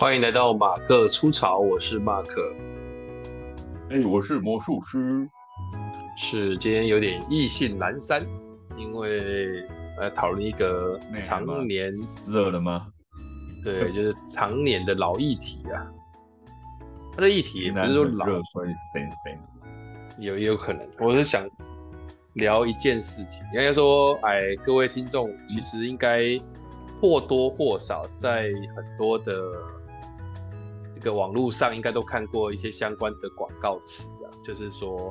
[0.00, 2.56] 欢迎来到马克出草，我是马克。
[3.90, 5.28] 哎，我是魔术师。
[6.16, 8.24] 是今天有点意兴阑珊，
[8.78, 9.62] 因为
[9.98, 11.92] 来讨论一个常年
[12.26, 12.86] 热了吗？
[13.62, 15.86] 对， 就是常年的老议题啊。
[17.12, 19.38] 它的议题也不是说老，所以神神。
[20.18, 21.46] 有也有可能，我是想
[22.36, 23.44] 聊一件事情。
[23.52, 26.40] 应该说，哎，各位听众其实应该
[27.02, 28.44] 或多或少在
[28.74, 29.34] 很多的。
[31.00, 35.10] 这个网络上应该都看过一些相关的广告词啊，就是说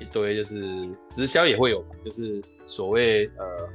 [0.00, 3.68] 一堆就是直销也会有，就是所谓呃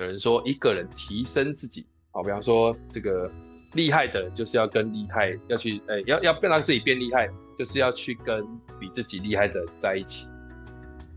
[0.00, 3.30] 有人说一个人提升自己，好，比方说这个
[3.74, 8.44] 厉害的人就是要跟厉害要去，哎，要要让自己变厉害，就是要去跟
[8.80, 10.26] 比自己厉害的人在一起，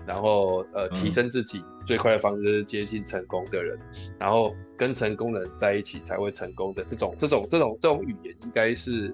[0.05, 3.79] 然后呃提升自己最快的方式就是接近成功的人，
[4.19, 9.11] 然后跟成功的人在一起才会成功的这种这种这种这种语言应该是。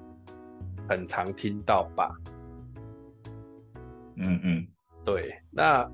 [0.91, 2.13] 很常听到吧？
[4.17, 4.67] 嗯嗯，
[5.05, 5.33] 对。
[5.49, 5.89] 那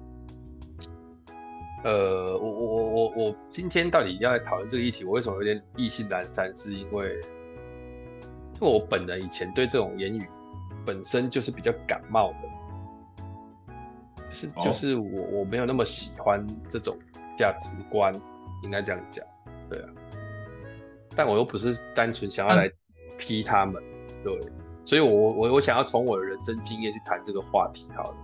[1.84, 6.52] 呃，我我我我我今天到底要来讨论这个议题，我为什么有点意兴阑珊？
[6.56, 7.14] 是因为，
[8.56, 10.28] 因为我本人以前对这种言语
[10.84, 13.74] 本身就是比较感冒的，
[14.32, 16.98] 就是就是我我没有那么喜欢这种
[17.38, 18.12] 价值观，
[18.64, 19.24] 应该这样讲，
[19.70, 19.90] 对啊。
[21.16, 22.68] 但我又不是单纯想要来
[23.16, 24.40] 批他们，嗯、对。
[24.88, 28.16] 所以我，我我我想要从我的人生经验去谈这个话题，好了。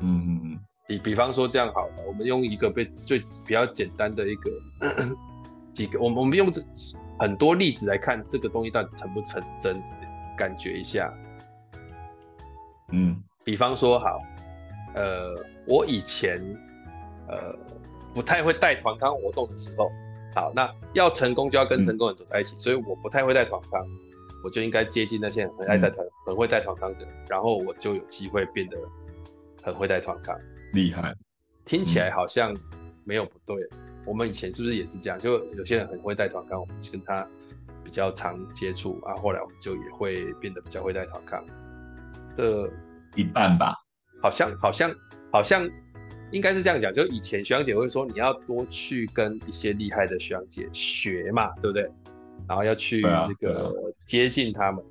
[0.00, 0.60] 嗯嗯嗯。
[0.86, 4.50] 比比方说这样好了，我们用一个被最比较简单的一个
[5.72, 6.60] 几个，我们我们用这
[7.18, 9.82] 很多例子来看这个东西到底成不成真，
[10.36, 11.10] 感觉一下。
[12.90, 13.16] 嗯。
[13.42, 14.20] 比方说好，
[14.94, 15.34] 呃，
[15.66, 16.38] 我以前
[17.26, 17.56] 呃
[18.12, 19.90] 不太会带团康活动的时候，
[20.34, 23.82] 好，那要成功就要跟成功人走在一起，嗯、所以我不太会带团康。
[24.42, 28.76] 我就应该接近那些很爱带团、嗯、很会带团康的人，然后我就有机会变得
[29.62, 30.38] 很会带团康，
[30.72, 31.14] 厉害。
[31.64, 32.56] 听起来好像
[33.04, 33.56] 没有不对。
[33.72, 35.18] 嗯、我们以前是不是也是这样？
[35.18, 37.26] 就有些人很会带团康，我们跟他
[37.84, 41.44] 比较常接触啊，后来我们就也会变得比较会带团康
[42.36, 42.68] 的
[43.14, 43.74] 一半吧。
[44.20, 44.92] 好像好像
[45.30, 45.68] 好像
[46.30, 46.92] 应该是这样讲。
[46.92, 51.88] 就以前学长姐会说，你要多去跟一些厉害的学长姐学嘛，对不对？
[52.48, 54.84] 然后要去这个接近他们，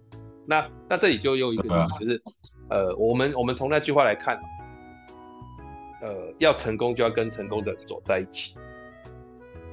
[0.46, 2.32] 那那这里就用一个什么，就是、啊、
[2.70, 4.40] 呃，我们我们从那句话来看，
[6.02, 8.58] 呃，要成功就要跟成功的人走在一起。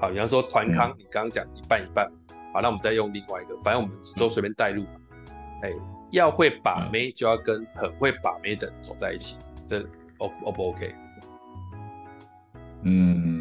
[0.00, 2.11] 好，比方说团康，你刚刚讲一半一半，
[2.53, 4.84] 好，那我们再用另外一个，反正我们都随便带入。
[5.62, 5.81] 哎、嗯，
[6.11, 9.81] 要会把妹就要跟很会把妹的人走在一起，这
[10.19, 10.94] O O 不 OK？
[12.83, 13.38] 嗯。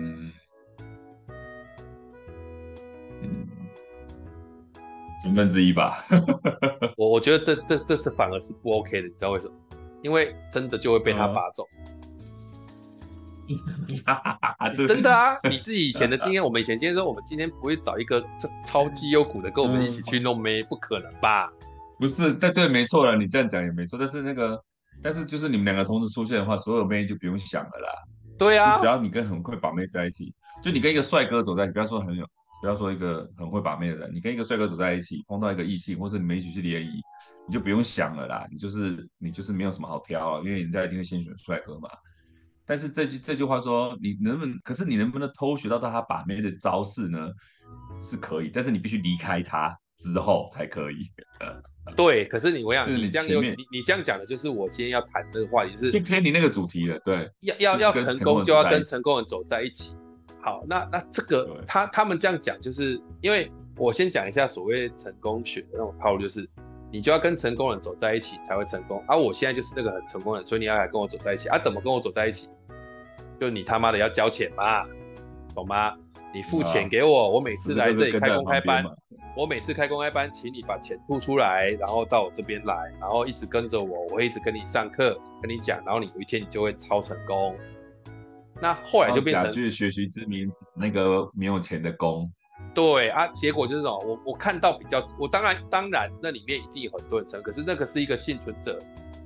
[5.24, 6.06] 十分之一吧，
[6.98, 9.54] 我我觉得这这这次反而是不 OK 的，你知道为什么？
[10.04, 11.64] 因为真的就会被他拔走。
[13.50, 13.58] 嗯、
[14.88, 15.32] 真的啊！
[15.50, 18.24] 你自己以前的经验，我们以前经验说，我们今天不会找一个
[18.64, 21.50] 超绩优股的跟我们一起去弄妹，不可能吧？
[21.98, 23.98] 不是，对对，没错了，你这样讲也没错。
[23.98, 24.62] 但是那个，
[25.02, 27.90] 但是就是你们两个同时出现的话，所有妹就不用想了啦。
[28.38, 32.26] 对啊，只要你跟很会把妹在一起，就你跟一个帅哥走在一起，不要说很有。
[32.62, 37.02] 不要说一个很会把妹的人，你跟一个帅哥走在一起，碰到一个异性，或是你们一起去联谊，
[37.48, 41.90] 你就不用想了啦，你就是你就是没有什么好挑啊，因为人家一定会先选帅哥嘛。
[42.66, 44.60] 但是这句这句话说，你能不能？
[44.64, 47.30] 可是你能不能偷学到他把妹的招式呢？
[48.00, 50.98] 是可以，但是你必须离开他之后才可以。
[51.96, 57.00] 对，可是你我想你这样你你这样讲的就是我今天要谈这个话题是就偏离那个主题了。
[57.06, 59.96] 对，要要要成功就要跟成功人走在一起。
[60.48, 66.48] 好，那那这个他他们这样讲，就是因为我先讲一下所谓成功学的那种套路，就是
[66.90, 69.04] 你就要跟成功人走在一起才会成功。
[69.10, 71.60] 而、啊、我现在就是那个很成功的人，所以你要来跟我走在一起啊？
[71.60, 72.48] 怎么跟我走在一起？
[73.38, 74.86] 就你他妈的要交钱嘛，
[75.54, 75.94] 懂吗？
[76.34, 78.86] 你付钱给我，啊、我每次来这里开公开班，
[79.36, 87.54] 我每次开公开班，请你把钱吐出来，然后到我这边来，然后一直跟着我，我会一直跟你上课，跟你讲，然后你有一天你就会超成功。
[88.62, 92.30] 那后来就变成就是学习之名，那个没有钱的工。
[92.74, 98.80] 对啊，结果就是什么，我我看到比较，我当然当然那里面一定有很多人成，可是那个是一个幸存者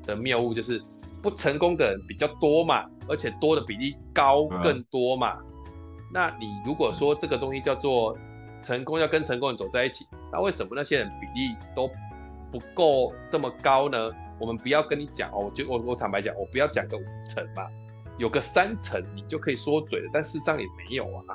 [0.03, 0.81] 的谬误，就是
[1.21, 5.37] 不成功的人比较多嘛，而且多的比例高更多嘛。
[5.39, 5.71] 嗯、
[6.13, 8.17] 那你如果说这个东西叫做
[8.61, 11.89] 成功要跟成功人走在一起，那为什么那些人比例都
[12.51, 14.11] 不够这么高呢？
[14.39, 17.63] 我们不要跟你讲哦，我就我我坦白讲，我不要讲个五成嘛。
[18.21, 21.25] 有个三成你就可以说嘴了，但事实上也没有啊。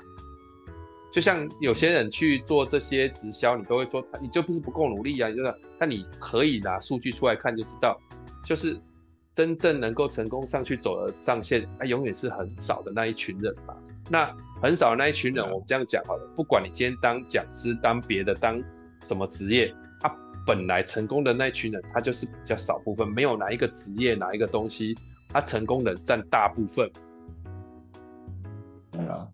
[1.12, 8.00] 就像有些人去做这些直销，你都会说，你就不是不够努力啊，你就是，那你可以拿数据出来看就知道，
[8.44, 8.78] 就是
[9.34, 13.74] 真正能够成功上去走的上限，它永远是很少的那一群人嘛。
[14.08, 14.32] 那
[14.62, 18.62] 很少的那一群人，我们这样讲好了，不管你今天当讲师、当别的、当
[19.02, 20.12] 什么职业，他
[20.46, 24.96] 本来成功的那一群人，他就是比较少部分，没有哪一个职业、哪一个东西，
[25.28, 26.90] 他成功的占大部分。
[28.90, 29.28] 对啊。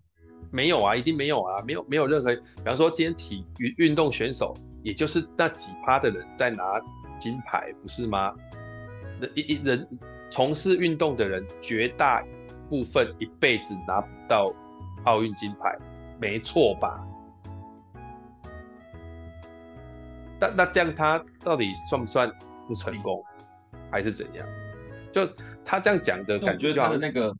[0.55, 6.79] 没有啊，一定没有啊，没有没有任何，比方说今天体育运动选手，也就是那几趴的人在拿
[7.19, 8.35] 金牌，不是吗？
[9.19, 9.89] 人一一人
[10.31, 12.23] 从事运动的人，绝大
[12.69, 14.53] 部分一辈子拿不到
[15.05, 15.75] 奥运金牌，
[16.21, 17.03] 没错吧？
[20.39, 22.31] 那那这样他到底算不算
[22.69, 23.25] 不成功，
[23.91, 24.47] 还是怎样？
[25.13, 25.27] 就
[25.65, 27.35] 他这样讲的感觉，他的那个。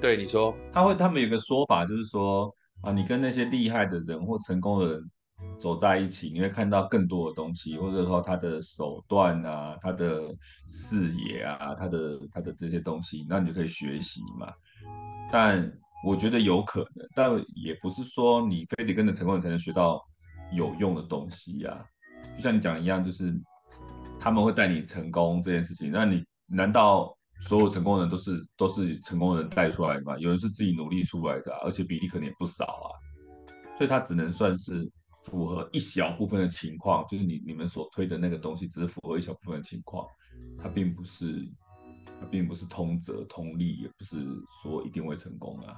[0.00, 5.10] 对你说，他会，他们有个说法，就是说啊，你跟那些厉害的人或成功的人
[5.58, 10.34] 走在一起，你会看到更多的东西，或者说他的手段啊，他的
[10.68, 14.52] 视野啊，他的他的这些东西，那你就可以学习嘛。
[15.32, 15.72] 但
[16.04, 20.00] 我觉得有可能，但也不是说你非得跟着成功人才能学到
[20.52, 21.84] 有用的东西啊。
[22.36, 23.32] 就像你讲一样，就是
[24.20, 27.14] 他们会带你成功这件事情，那你难道？
[27.40, 30.18] 所有成功人都是都是成功人带出来的嘛？
[30.18, 32.90] 有人是自己努力出来的，而且比例可能也不少啊，
[33.76, 34.90] 所以他只能算是
[35.22, 40.04] 符合一小部分的情况，就是你你们所推的那个东西只是符合一小部分的情况，
[40.60, 41.48] 它并不是
[42.20, 44.16] 它并不是通则通例，也不是
[44.60, 45.76] 说一定会成功啊，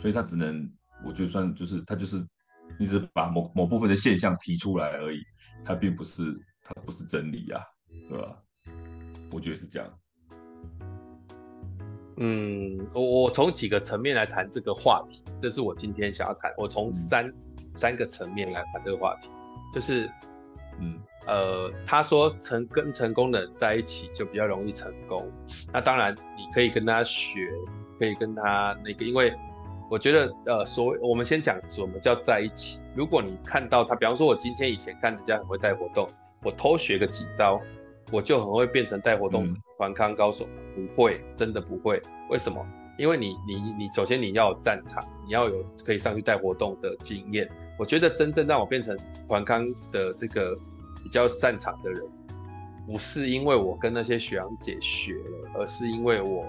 [0.00, 0.68] 所以他只能
[1.06, 2.26] 我就算就是他就是
[2.80, 5.20] 一直把某某部分的现象提出来而已，
[5.64, 7.62] 它并不是它不是真理啊，
[8.08, 8.36] 对吧？
[9.34, 9.88] 我觉得是这样。
[12.18, 16.54] 嗯，我我从几个层面来谈这个话题，这是我今天想要谈。
[16.56, 17.34] 我从三、嗯、
[17.74, 19.28] 三个层面来谈这个话题，
[19.74, 20.08] 就是，
[20.78, 20.96] 嗯，
[21.26, 25.28] 呃，他说成跟成功的人在一起就比较容易成功。
[25.72, 27.50] 那当然，你可以跟他学，
[27.98, 29.34] 可以跟他那个，因为
[29.90, 32.80] 我觉得，呃，所谓我们先讲什么叫在一起。
[32.94, 36.08] 如果你看到他，比方说，我今天以前看人家很会带活动，
[36.44, 37.60] 我偷学个几招。
[38.14, 40.46] 我就很会变成带活动团康高手，
[40.76, 42.00] 嗯，不会，真的不会。
[42.30, 42.64] 为什么？
[42.96, 47.50] 因为你你你首先你要有战场，你要有可以上去带活动的经验。
[47.76, 48.96] 我觉得真正让我变成
[49.26, 50.56] 团康的这个
[51.02, 52.00] 比较擅长的人，
[52.86, 56.46] 不是因为我跟那些学长姐学了，而是因为我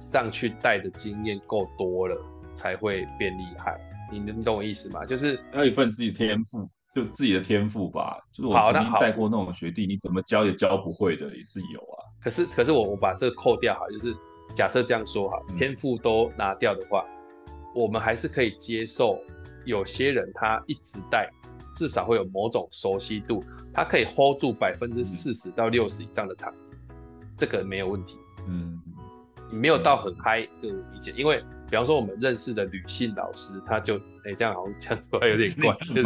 [0.00, 2.22] 上去带的经验够多了，
[2.54, 3.80] 才会变厉害。
[4.12, 5.02] 你能懂我意思吗？
[5.06, 6.68] 就是要有一份自己天赋。
[6.94, 11.98] 就自己的天赋吧，就是我曾经带过那种学弟，你怎么教也教不会的，也是有啊。
[12.22, 14.14] 可是，可是我我把这个扣掉哈，就是
[14.54, 17.04] 假设这样说哈，天赋都拿掉的话，
[17.48, 19.18] 嗯，我们还是可以接受
[19.64, 21.28] 有些人他一直带，
[21.74, 23.42] 至少会有某种熟悉度，
[23.72, 28.16] 他可以 hold 住百分之四十到六十以上的场子，嗯，这个没有问题。
[28.46, 28.80] 嗯，
[29.50, 36.04] 你没有到很嗨，就理解，因为比方说我们认识的女性老师，她就哎，欸，这样好像讲出来有点 怪，就是。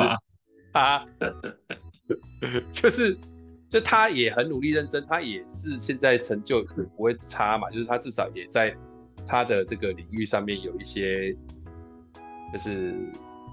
[0.78, 1.06] 他
[2.72, 3.16] 就是，
[3.68, 6.62] 就他也很努力认真，他也是现在成就
[6.96, 8.74] 不会差嘛，就是他至少也在
[9.26, 11.36] 他的这个领域上面有一些，
[12.52, 12.94] 就是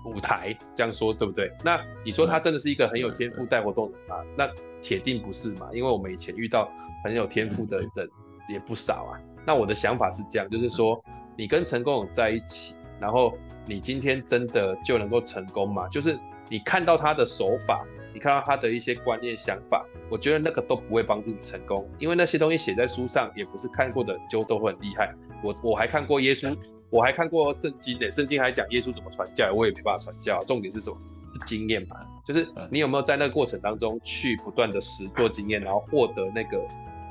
[0.05, 1.51] 舞台，这样说对不对？
[1.63, 4.15] 那你说他真的是一个很有天赋带活动的人吗？
[4.38, 4.50] 那
[4.82, 6.72] 铁定不是嘛，因为我们以前遇到
[7.03, 8.10] 很有天赋的人
[8.48, 9.20] 也不少啊。
[9.46, 11.03] 那我的想法是这样，就是说
[11.36, 15.88] 你跟成功人在一起，然后你今天真的就能够成功吗？
[15.89, 16.17] 就是。
[16.50, 17.84] 你看到他的手法，
[18.14, 25.14] 你看到他的一些观念想法，我觉得那个都不会帮助你成功，因为那些东西写在书上，也不是看过的就都会很厉害。
[25.44, 26.56] 我我还看过耶稣，
[26.90, 30.44] 我还看过圣经的，圣经还讲耶稣怎么传教，我也没办法传教。
[30.46, 30.98] 重点是什么？
[31.28, 36.68] 是经验嘛，就是你有没有在那个过程当中去不断的实做经验，然后获得那个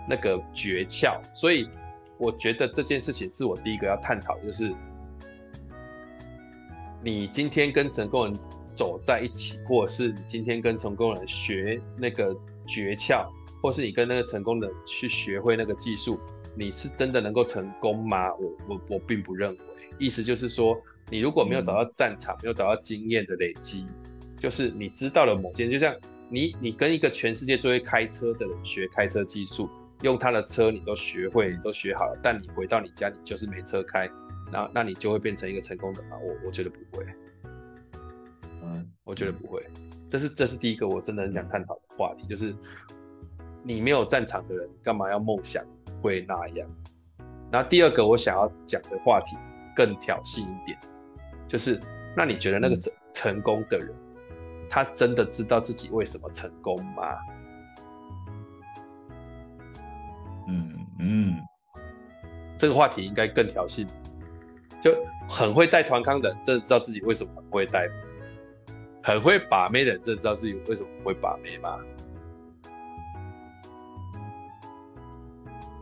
[0.09, 1.21] 那个诀窍。
[1.35, 1.69] 所以
[2.17, 4.73] 我觉得这件事情是我第一个要探讨，就是
[7.03, 8.39] 你今天跟成功人。
[8.75, 13.27] 走在一起，或者是你今天跟成功人学那个诀窍，
[13.63, 16.19] 或是你跟那个成功人去学会那个技术，
[16.55, 18.35] 你是真的能够成功吗？
[18.35, 19.59] 我我我并不认为。
[19.99, 20.77] 意思就是说，
[21.09, 23.87] 你如果没有找到战场，没有找到经验的累积，
[24.39, 25.95] 就是你知道了某件，就像
[26.29, 29.71] 你你跟一个全世界最会开车的人学开车技术，
[30.03, 34.11] 用他的车你都学会，你都学好了，但你回到你家你就是没车开，
[34.51, 36.17] 那那你就会变成一个成功的吗？
[36.21, 37.05] 我我觉得不会。
[38.65, 39.63] 嗯，我觉得不会，
[40.09, 42.55] 这是这是第一个我真的很想探讨的话题，就是
[43.63, 45.65] 你没有战场的人，干嘛要梦想
[46.01, 46.69] 会那样？
[47.51, 49.37] 然后第二个我想要讲的话题
[49.77, 50.79] 更挑衅一点，
[51.47, 51.81] 就是
[52.17, 53.95] 那你觉得那个成成功的人，
[54.69, 57.17] 他真的知道自己为什么成功吗？
[60.49, 61.37] 嗯嗯，
[62.59, 63.87] 这个话题应该更挑衅。
[64.83, 64.95] 就
[65.27, 67.87] 很会带团康的人，真的知道自己为什么不会带；
[69.05, 71.79] 很会把妹的人，真的知道自己为什么会把妹吗？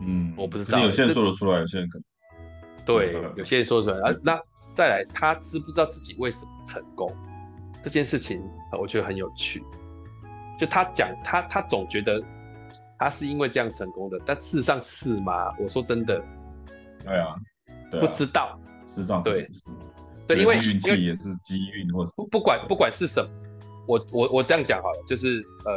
[0.01, 0.77] 嗯，我不知道。
[0.79, 2.03] 有些人说得出来，有些人可能
[2.85, 4.11] 对，有些人说得出来。
[4.11, 4.37] 啊，那
[4.73, 7.09] 再来，他知不知道自己为什么成功？
[7.81, 8.43] 这件事情
[8.77, 9.63] 我觉得很有趣。
[10.59, 12.21] 就他讲，他他总觉得
[12.99, 15.53] 他是因为这样成功的，但事实上是吗？
[15.57, 16.21] 我说真的，
[17.05, 17.35] 对啊，
[17.89, 18.59] 对啊，不知道。
[18.85, 19.49] 事实上对，
[20.27, 23.29] 对，因为运气也是机运，或者不不管不管是什么，
[23.87, 25.73] 我我我这样讲好了，就是呃，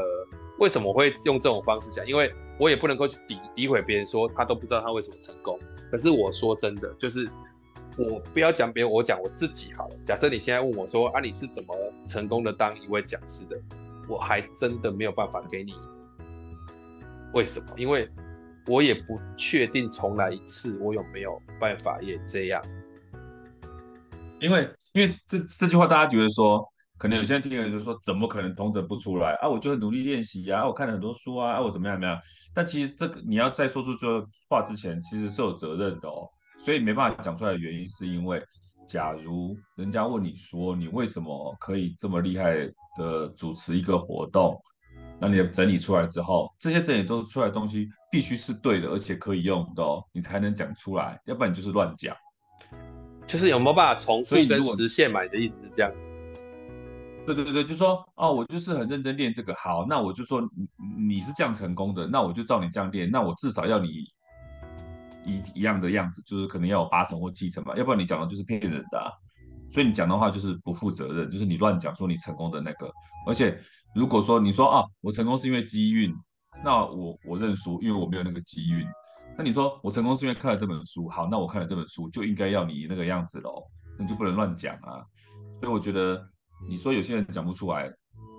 [0.58, 2.06] 为什么我会用这种方式讲？
[2.06, 5.58] 因为我也不能够去诋诋毁别人，说他都不知道他为什么成功。
[5.90, 7.28] 可是我说真的，就是
[7.96, 9.96] 我不要讲别人，我讲我自己好了。
[10.04, 11.74] 假设你现在问我说啊，你是怎么
[12.06, 13.56] 成功的当一位讲师的？
[14.08, 15.74] 我还真的没有办法给你
[17.34, 18.08] 为什么，因为
[18.68, 22.62] 我也不确定重来一次我有没有办法也这样。
[24.40, 26.62] 因为，因为这这句话，大家觉得说，
[26.99, 29.49] 可能有些人听了就是说，怎么可能同整不出来啊？
[29.49, 32.21] 我就很努力练习呀，我看了很多书啊，啊，我怎么样怎么样？
[32.55, 36.28] 但其实这个你要在说出这话之前，其实是有责任的哦。
[36.59, 38.43] 所以没办法讲出来的原因，是因为，
[38.87, 42.55] 假如人家问你说，你为什么可以这么厉害
[42.99, 44.61] 的主持一个活动？
[45.19, 52.14] 那你整理出来之后，这些整理都出来的东西，必须是对的，而且可以用的哦，你才能讲出来，要不然你就是乱讲。
[53.26, 55.23] 就是有没有办法重复跟实现嘛？
[55.23, 56.12] 你的意思是这样子？
[57.26, 60.40] 对对对对，就说哦，我就是很认真练这个，好，那我就说
[60.87, 63.88] 你你是这样成功的，那我就照你这样练，那我至少要你
[65.25, 69.11] 一一样的样子，就是可能要有八成或七成吧，要不然你讲的就是骗人的啊。
[69.68, 72.88] 所以你讲的话就是不负责任，就是你乱讲说你成功的那个。
[73.26, 73.61] 而且
[73.92, 76.14] 如果说你说啊，我成功是因为机运，
[76.64, 78.87] 那我我认输，因为我没有那个机运。
[79.38, 83.62] 那你说我成功是因为看了这本书，好，那我看了这本书就应该要你那个样子喽，
[83.99, 85.05] 那就不能乱讲啊。
[85.61, 86.26] 所以我觉得
[86.66, 87.90] 你说有些人讲不出来，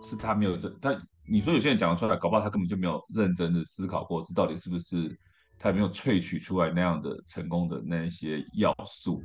[0.01, 0.99] 是他没有这他，
[1.29, 5.15] 你说有些人讲得出来，搞不好他根本就没有认真的思考过，这到底是不是
[5.59, 9.21] 他没有萃取出来那样的成功的那些要素。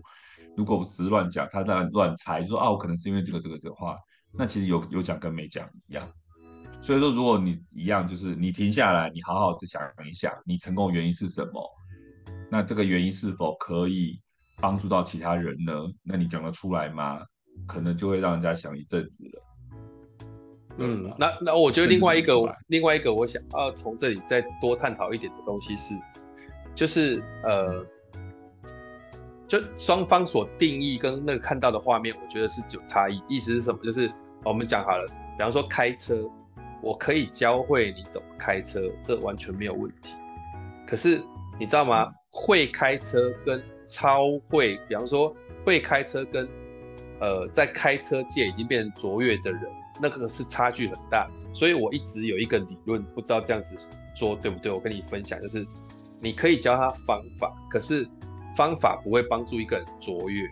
[0.57, 3.97] 如果我只是乱讲，他在乱猜，说啊我可能是因为这个这个的话，
[4.35, 6.07] 那其实有有讲跟没讲一样。
[6.83, 11.71] 所以说，如果你一样，就是你停下来，你好好的想一想，你成功的原因是什么？
[12.51, 14.21] 那这个原因是否可以
[14.61, 15.73] 帮助到其他人呢？
[16.03, 17.21] 那你讲得出来吗？
[17.69, 19.43] 可能就会让人家想一阵子了。
[20.79, 22.35] 嗯，那那我觉得另外一个，
[22.67, 25.95] 另外一个，我想要从这里再多探讨一点的东西是，
[26.75, 27.87] 就是呃，
[29.47, 33.23] 就双方所定义跟那个看到的画面，我觉得是有差异。
[33.29, 33.79] 意思是什么？
[33.85, 34.11] 就是
[34.43, 35.07] 我们讲好了，
[35.39, 36.29] 比方说开车。
[36.83, 40.15] 我可以教会你怎么开车，这完全没有问题。
[40.87, 41.23] 可是
[41.59, 42.13] 你知道吗？
[42.31, 45.35] 会开车跟超会，比方说
[45.65, 46.49] 会开车跟
[47.21, 49.63] 呃在开车界已经变成卓越的人，
[50.01, 51.29] 那个是差距很大。
[51.53, 53.77] 所以我一直有一个理论，不知道这样子
[54.15, 54.73] 说对不对？
[54.73, 55.65] 我跟你分享，就是
[56.21, 58.09] 你可以教他方法，可是
[58.57, 60.51] 方法不会帮助一个人卓越，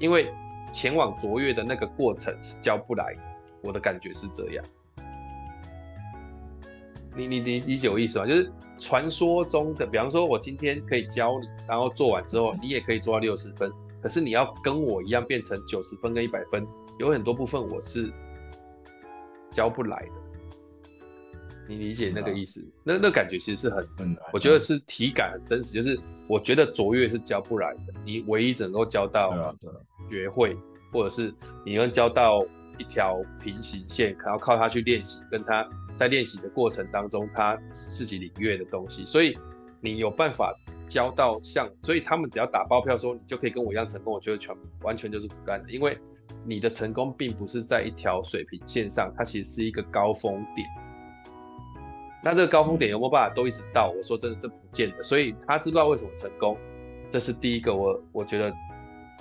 [0.00, 0.32] 因为
[0.72, 3.20] 前往卓越的那个过程是教不来的。
[3.62, 4.64] 我的感觉是这样。
[7.16, 8.26] 你你你理解我意思吗？
[8.26, 13.70] 就是传说中的，比方说，我今天可以教你，然后做完之后，你也可以做到六十分。
[14.02, 16.66] 可是你要跟我一样变成九十分跟一百分，
[16.98, 18.12] 有很多部分我是
[19.52, 20.12] 教不来的。
[21.66, 22.60] 你理解那个意思？
[22.60, 25.72] 嗯啊、那那感觉其实是很，嗯、我觉得是体感很真实。
[25.72, 29.54] 就是我觉得卓越是教不来的，你唯一只能够教到
[30.10, 30.54] 学会，
[30.92, 31.32] 或者是
[31.64, 32.44] 你能教到
[32.76, 35.66] 一条平行线，可要靠他去练习，跟他。
[35.96, 39.38] 在练习的过程当中，他自己领略的东西，所以
[39.80, 40.52] 你有办法
[40.88, 45.96] 教到像，所以他们只要打包票说你就可以跟我一样成功，我觉得全完全就是不干的，因为
[46.44, 50.66] 你的成功并不是在一条水平线上，它其实是一个高峰点。
[52.22, 53.92] 那这个高峰点有没有办法都一直到？
[53.96, 55.02] 我说真的，这不见得。
[55.02, 56.56] 所以他知不知道为什么成功？
[57.10, 58.52] 这是第一个我，我我觉得，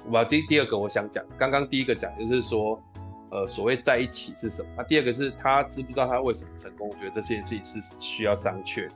[0.10, 2.82] 我第第二个我想讲，刚刚第一个讲就是说。
[3.34, 4.70] 呃，所谓在一起是什么？
[4.78, 6.88] 那第二个是他知不知道他为什么成功？
[6.88, 8.94] 我觉得这件事情是需要商榷的。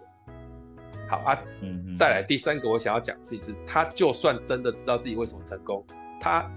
[1.09, 5.83] 好啊，嗯嗯，再来第三个我想要讲的事情是，他就算真的知道自己为什么成功，
[6.21, 6.47] 他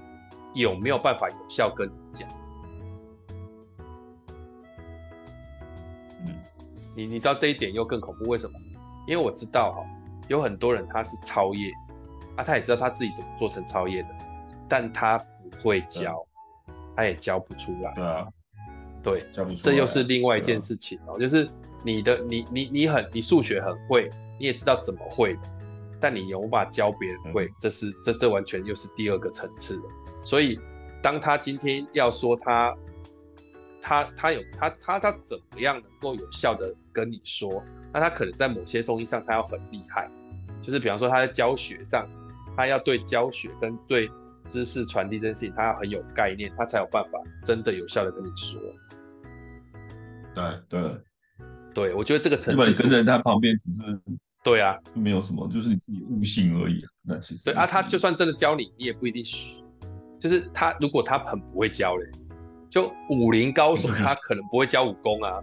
[0.52, 2.28] 有没有办法有效跟你讲？
[6.26, 6.36] 嗯，
[6.94, 8.58] 你你知道这一点又更恐怖，为什么？
[9.06, 9.82] 因为我知道哈，
[10.28, 11.72] 有很多人他是超业，
[12.36, 14.08] 啊，他也知道他自己怎么做成超业的，
[14.68, 16.22] 但他不会教。
[17.00, 17.94] 他也教不出来。
[17.94, 18.28] 对啊，
[19.02, 19.62] 对，教不出来。
[19.62, 21.48] 这又是另外一件事情哦，就是
[21.82, 25.40] 你的你你你很你数学很会，你也知道怎么会的，
[25.98, 29.84] 但你有无法教别人会，嗯、这是这这完全又是第二个层次了。
[30.22, 30.60] 所以
[31.02, 32.76] 当他今天要说他
[33.80, 37.62] 他他有他他他怎么样能够有效的跟你说，
[37.94, 40.10] 那他可能在某些东西上他要很厉害，
[40.62, 42.06] 就是比方说他在教学上。
[42.56, 44.10] 他要对教学跟对
[44.50, 48.60] 知识传递这件事情，他要很有概念，他才有办法真的有效的跟你说。
[50.34, 51.00] 对对
[51.72, 53.82] 对，我觉得这个层次，你跟在他旁边只是
[54.42, 56.84] 对啊，没有什么，就是你自己悟性而已。
[57.02, 59.64] 那其实对啊，他就算真的教你，你也不一定学。
[60.18, 62.04] 就是他如果他很不会教嘞，
[62.68, 65.40] 就武林高手，他可能不会教武功啊，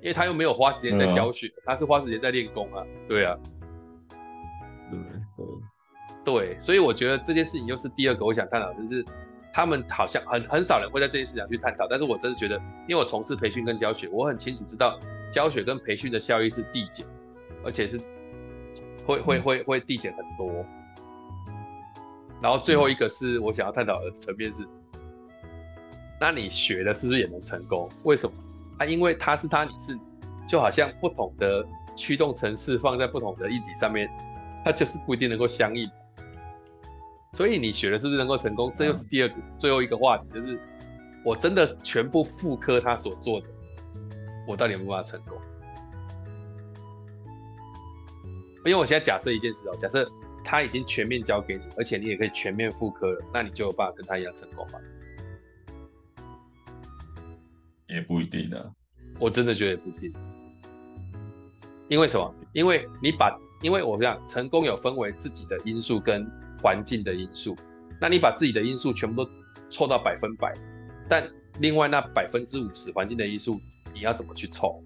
[0.00, 2.84] 因为他又没有花时间在教学，他是花时间在练功啊。
[3.08, 3.36] 对啊，
[4.90, 4.98] 对
[6.30, 6.58] 对。
[6.58, 9.04] 所以我觉得这件事情又是第二个我想探讨，就是
[9.52, 12.56] 他们好像很很少人会在这件事情上去探讨，但是我真的觉得，
[12.88, 14.98] 因为我从事培训跟教学，我很清楚知道
[15.32, 17.06] 教学跟培训的效益是递减，
[17.64, 18.00] 而且是
[19.06, 20.64] 会会会会递减很多。
[22.40, 24.64] 然后最后一个是我想要探讨的层面是，
[26.20, 27.90] 那你学的是不是也能成功？
[28.04, 28.32] 为什么？
[28.78, 29.98] 啊，因为他是他，你是，
[30.48, 31.66] 就好像不同的
[31.96, 34.08] 驱动程式放在不同的议题上面，
[34.64, 35.90] 它就是不一定能够相应。
[37.34, 38.72] 所以你学的是不是能够成功？
[38.74, 40.58] 这又是第二个、嗯、最后一个话题，就是
[41.24, 43.46] 我真的全部复刻他所做的，
[44.46, 45.38] 我到底有没有办法成功？
[48.64, 50.10] 因为我现在假设一件事哦，假设
[50.42, 54.80] 他已经全面交给你，而且你也可以全面复刻了，那你就有办法跟他一样成功吗？
[57.88, 58.70] 也不一定啊，
[59.20, 60.12] 我真的觉得也不一定。
[61.88, 62.34] 因为什么？
[62.52, 66.28] 因为你把，因为我想成功有分为自己的因素跟。
[66.62, 67.56] 环境的因素，
[68.00, 69.30] 那你把自己的因素全部都
[69.70, 70.52] 凑到百分百，
[71.08, 71.28] 但
[71.60, 73.60] 另外那百分之五十环境的因素，
[73.94, 74.82] 你要怎么去凑？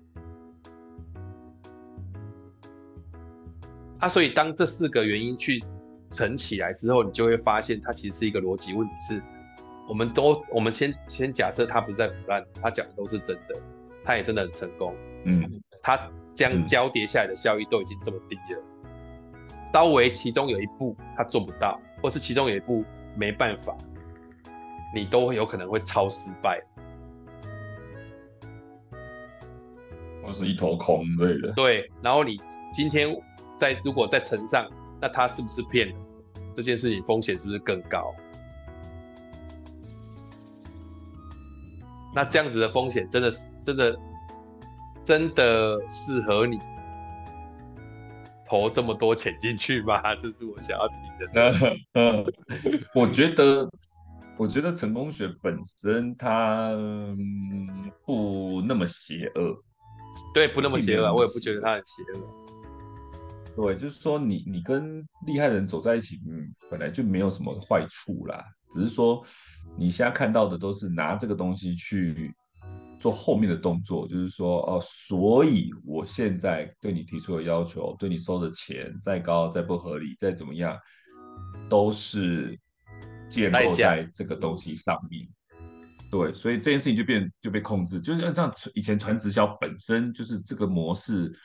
[3.99, 5.63] 啊，所以当这四个原因去
[6.11, 8.93] 乘起来之后，你就会发现它其实是一个逻辑问题。
[9.09, 9.23] 是，
[9.89, 13.61] 我们都我们先先假设他不是在腐烂，他讲的都是真的，
[14.05, 14.95] 他也真的很成功。
[15.25, 18.63] 嗯，他这样交叠下来的效益都已经这么低了。
[19.73, 22.85] 稍微其中有一步他做不到，或是其中有一步
[23.17, 23.77] 没办法，
[24.95, 26.63] 你都会有可能会超失败，
[30.23, 31.53] 或是一头空之类的。
[31.55, 32.41] 对，然后你
[32.73, 33.17] 今天
[33.57, 34.69] 在如果在乘上，
[35.01, 35.97] 那他是不是骗人？
[36.55, 38.15] 这件事情风险是不是更高？
[42.15, 43.99] 那这样子的风险真的是真的
[45.03, 46.59] 真的适合你？
[48.53, 49.99] 投这么多钱进去吗？
[50.21, 50.95] 这是我想要提
[51.33, 51.77] 的。
[51.95, 52.23] 嗯，
[52.95, 53.67] 我觉得，
[54.37, 56.71] 我觉得成功学本身它
[58.05, 59.57] 不那么邪恶。
[60.35, 62.29] 对，不那么邪恶啊，我也不觉得它很邪恶。
[63.57, 68.45] 对，就是说你你跟厉害的人走在一起，嗯，本来就没有什么坏处啦。
[68.71, 69.25] 只是说
[69.79, 72.31] 你现在看到的都是拿这个东西去。
[73.03, 80.79] 做后面的动作，就是说哦，所以我现在对你提出的要求，对你收的钱再高、再不合理、再怎么样，
[81.69, 82.57] 都是
[83.29, 85.27] 建构在这个东西上面。
[86.13, 88.55] 对，所以这件事情就变就被控制，就是像这样。
[88.75, 91.37] 以前传直销本身就是这个模式。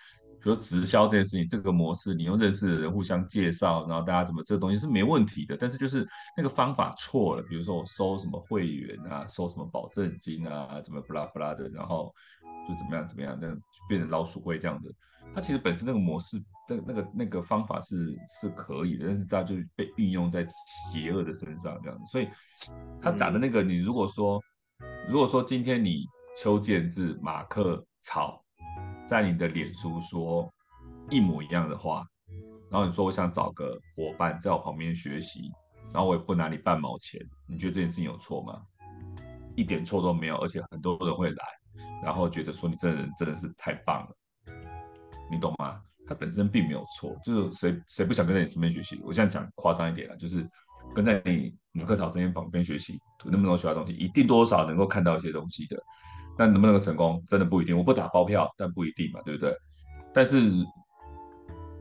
[0.41, 5.57] 比如直销这件事情，这个模式，你用认识的人互相介绍，然后大家怎么这东西是没问题的。
[5.57, 12.13] 但是就是那个方法错了，比如说我收什么会员啊，收什么保证金啊，怎么不拉不拉的，然后
[12.67, 14.89] 就怎么样怎么样，那就变成老鼠会这样的。
[15.33, 16.37] 它其实本身那个模式，
[16.69, 20.47] 那那个那个方法是是可以的，但是它就被运用在
[20.91, 22.05] 邪恶的身上这样子。
[22.11, 22.29] 所以
[23.01, 24.41] 他打的那个，你如果说
[25.09, 26.05] 如果说今天你
[26.37, 28.41] 邱建志、马克、草。
[29.07, 30.53] 在你的脸书说
[31.09, 32.05] 一模一样的话，
[32.69, 35.49] 然后你说我想找个伙伴在我旁边学习，
[35.93, 38.61] 然后我也不拿你半毛钱，你觉得这件事情有错吗？
[39.55, 41.45] 一点错都没有，而且很多人会来，
[42.03, 44.15] 然后觉得说你这人真的是太棒了，
[45.31, 45.81] 你懂吗？
[46.05, 49.01] 他本身并没有错，就是谁谁不想跟在你身边学习？
[49.03, 50.47] 我现在讲夸张一点了，就是
[50.93, 55.81] 跟在你马克草身边旁边学习，能不能学到东西，一定多少能够看到一些东西的。
[56.37, 57.75] 但能不能够成功，真的不一定。
[57.75, 59.55] 我不打包票，但不一定嘛，对不对？
[60.13, 60.51] 但是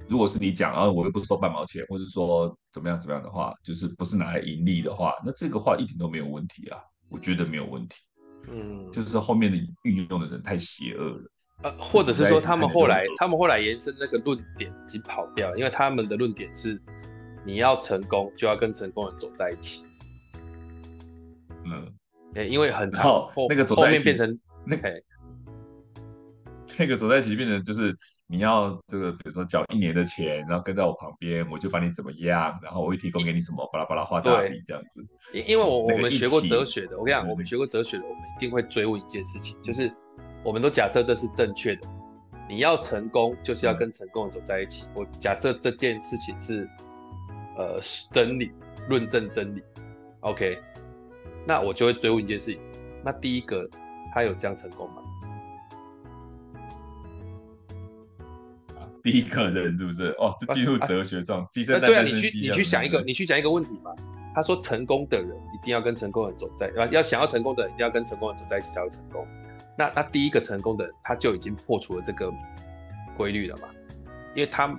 [0.08, 6.78] 如果是你讲啊，我又不收半毛钱，或者说怎么样怎么样的话，就是不是拿来盈利的话，那这个话一点都没有问题啊，
[7.10, 7.96] 我觉得没有问题。
[8.48, 11.30] 嗯，就是后面的运用的人太邪恶了。
[11.62, 16.80] 呃，或者是说他们后来他们后来延伸那个论点已经跑掉了，因为他们的论点是
[17.44, 19.84] 你要成功就要跟成功人走在一起。
[21.64, 21.92] 嗯。
[22.34, 24.90] 欸，因为很长，后那个走在一起变成那个。
[26.78, 35.00] 那个走在一起变成就是你要这个，比如说缴一年的钱，然后跟在我旁边，我就把你怎么样，然后我会提供给你什么，巴拉巴拉画大饼这样子。
[35.32, 39.90] 因因为我我们学过哲学的，我跟你讲，我们学过哲学的，我们一定会追问一件事情，就是
[40.44, 41.88] 我们都假设这是正确的，
[42.48, 44.86] 你要成功就是要跟成功的走在一起。
[44.88, 46.68] 嗯、我假设这件事情是
[47.56, 48.50] 呃真理，
[48.88, 49.62] 论证真理
[50.20, 50.58] ，OK，
[51.46, 52.60] 那我就会追问一件事情，
[53.04, 53.66] 那第一个
[54.16, 55.02] 他有这样成功吗？
[59.02, 60.04] 第一个人是不是？
[60.18, 63.94] 哦，是进入哲学状，鸡生蛋，对啊，你去你去想一个，你去想一个问题嘛。
[64.34, 69.26] 他说成功的人一定要跟成功的人走在，要想要成功的人一定要跟成功的人走在一起才会成功。
[69.76, 72.32] 那那第一个成功的人他就已经破除了这个
[73.18, 73.68] 规律了嘛？
[74.34, 74.74] 因为他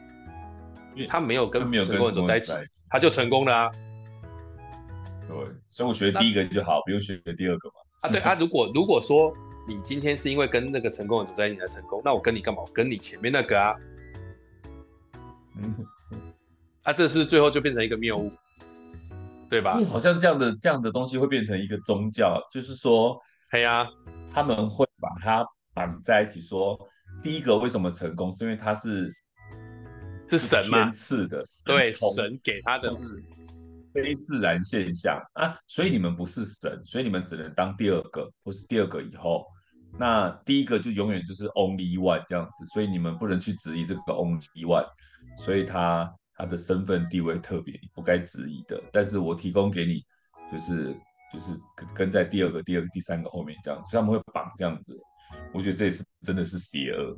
[1.07, 2.53] 他没有跟成功的人走在一起，
[2.89, 3.69] 他就成功了啊。
[5.27, 5.35] 对，
[5.69, 7.75] 所以我学第一个就好，不用学第二个嘛。
[8.01, 9.33] 啊，对啊，如果如果说
[9.67, 12.61] 你今天是因为跟那个成功的人走在一起才成功，那我跟你干嘛？
[12.61, 13.75] 我跟你前面那个啊。
[15.59, 15.75] 嗯，
[16.83, 18.31] 啊，这是最后就变成一个谬误，
[19.49, 19.79] 对吧？
[19.89, 23.19] 好像这样的这样的东西会变成一个宗教，就是说，
[23.51, 23.89] 对呀，
[24.31, 26.79] 他们会把它绑在一起，说
[27.21, 29.11] 第一个为什么成功，是因为他是
[30.29, 33.23] 是神嘛，天赐的，对，神给他的，是
[34.03, 39.45] 非自然现象啊，所以你们不是神，所以你们只能当第二个，或是第二个以后。
[39.99, 44.85] 那第一个就永远就是 only one 这样子，所以你们不能去质疑这个 only one，
[45.39, 48.79] 所以他他的身份地位特别，不该质疑的。
[48.91, 50.03] 但是我提供给你，
[50.51, 50.95] 就是
[51.33, 51.59] 就是
[51.95, 54.95] 跟在第二个、第二个、第三个后面这样子，所以他们会绑这样子。
[55.53, 57.17] 我觉得这也是真的是邪恶。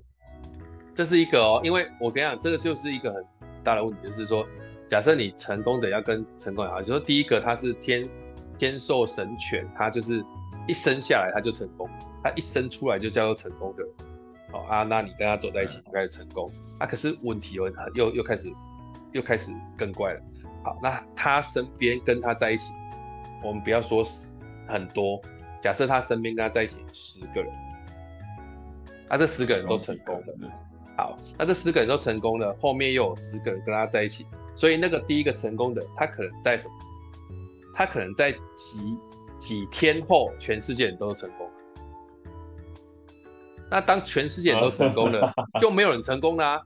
[0.96, 3.24] 这是一个哦，因为我跟你讲，这个就是一个很
[3.64, 4.48] 大的问题，就是说，
[4.90, 8.10] 假设你成功的要跟成功好，就是说第一个他是天
[8.58, 10.26] 天授神犬，他就是
[10.68, 11.88] 一生下来他就成功。
[12.24, 13.84] 他一生出来就叫做成功的，
[14.52, 16.86] 哦啊，那你跟他走在一起就开始成功啊。
[16.86, 18.52] 可是问题又又又开始
[19.14, 20.22] 又开始更怪了。
[20.64, 22.74] 好，那他身边跟他在一起，
[23.42, 24.04] 我们不要说
[24.68, 25.22] 很多，
[25.62, 27.54] 假设他身边跟他在一起十个人，
[29.08, 30.52] 那这十个人都成功了。
[30.98, 34.26] 好，那这十个人都成功了，后面又有十个人跟他在一起，
[34.60, 36.74] 所以那个第一个成功的，他可能在什么？
[37.74, 38.98] 他可能在几
[39.38, 41.50] 几天后，全世界人都成功。
[43.72, 46.62] 那当全世界人都成功了， 就没有人成功啦、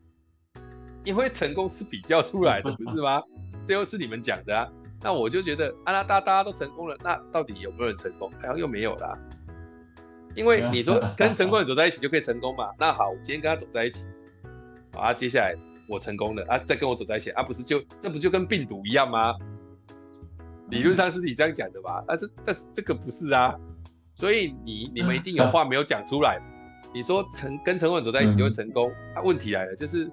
[1.04, 3.22] 因为成功是比较出来的，不是吗？
[3.68, 4.68] 这又是你们讲的啊。
[5.00, 8.32] 那我就觉得，啊，那大大家都成功了，那到底有没有人成功？
[8.42, 9.16] 好像又没有啦。
[10.34, 12.72] 因为你说跟成功人走在一起就可以成功嘛？
[12.80, 14.08] 那好，我今天跟他走在一起，
[14.94, 15.54] 好啊，接下来
[15.94, 19.36] 我成功了啊，再跟我走在一起啊，不是就这不就跟病毒一样吗？
[20.70, 22.04] 理论上是你这样讲的吧？
[22.08, 23.56] 但是但是这个不是啊，
[24.12, 26.42] 所以你你们一定有话没有讲出来。
[26.94, 30.12] 你说成跟成功走在一起就会成功，那、问题来了，就是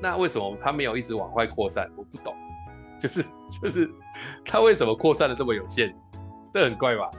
[0.00, 1.90] 那为什么他没有一直往外扩散？
[1.96, 2.34] 我不懂，
[3.00, 3.24] 就是
[3.62, 3.90] 就是
[4.44, 5.94] 他为什么扩散的这么有限？
[6.52, 7.10] 这很怪吧？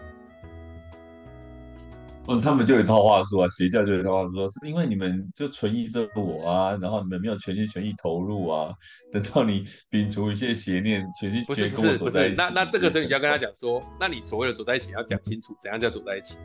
[2.27, 8.71] 嗯，他们就有一套话术啊，邪教就有一套话术说，是因为你们就存疑着我啊，然后你们没有全心全意投入啊，
[9.11, 12.35] 等到你摒除一些邪念，全心全意跟我走在一起。
[12.37, 16.37] 那那这个时候你就要跟他讲说，那你所谓的走在一起要讲清楚，怎样叫走在一起？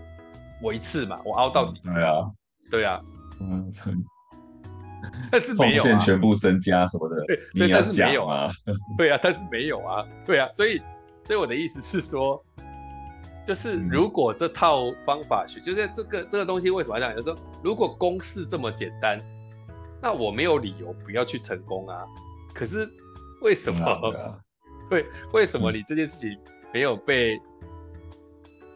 [0.60, 1.80] 我一次嘛，我凹到底。
[1.84, 2.30] 嗯、对啊，
[2.70, 3.00] 对啊，
[3.40, 3.72] 嗯，
[5.30, 8.48] 但是没有、啊、奉献全部身家什么的，对，对但是没有啊，
[8.98, 10.82] 对啊，但是没有啊，对啊，所以，
[11.22, 12.44] 所以我的意思是说，
[13.48, 17.16] 就是如果这套方法学，嗯、就是这个这个东西为什么要讲？
[17.16, 19.18] 就是说，如果公式这么简单，
[20.00, 22.04] 那我没有理由不要去成功啊。
[22.54, 22.88] 可是
[23.40, 24.00] 为什么？
[24.04, 24.38] 嗯啊、
[24.90, 26.38] 对，为什么你这件事情
[26.72, 27.40] 没有被？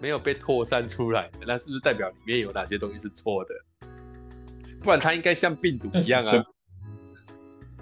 [0.00, 3.54] 没有被扩散出来的，那是不是代表里面有哪些东西是错的？
[4.80, 6.44] 不然它应该像病毒一样啊，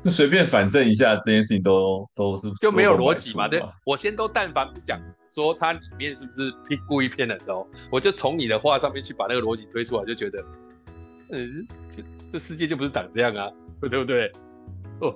[0.02, 3.46] 就随便反正一下这件事情都都是就没有逻辑嘛？
[3.48, 6.52] 对，我先都但凡不讲说它里面是不是
[6.88, 10.44] 故意骗人的哦，我就从你的话上面去把那个逻辑推出来，就觉得，
[11.30, 14.30] 嗯，就这世界就不是长这样啊，对不对？
[15.00, 15.14] 哦，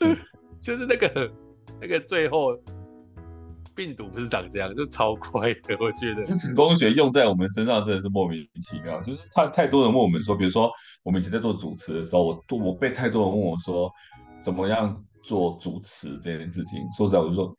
[0.60, 1.32] 就是那个
[1.80, 2.58] 那个最后。
[3.74, 5.76] 病毒不是长这样，就超快的。
[5.78, 8.98] 我觉得成功学用在我们身上真的是莫名其妙。
[9.02, 10.70] 就是太太多人问我们说，比如说
[11.02, 13.92] 我们以前在做主持的时候，我我被太多人问我说，
[14.40, 16.80] 怎么样做主持这件事情。
[16.96, 17.56] 说实在，我就说，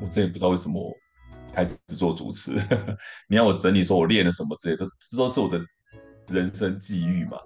[0.00, 0.92] 我真也不知道为什么
[1.52, 2.52] 开始做主持。
[3.28, 5.60] 你要我整理说我练了什么之类的，这都是我的
[6.28, 7.38] 人生际遇嘛。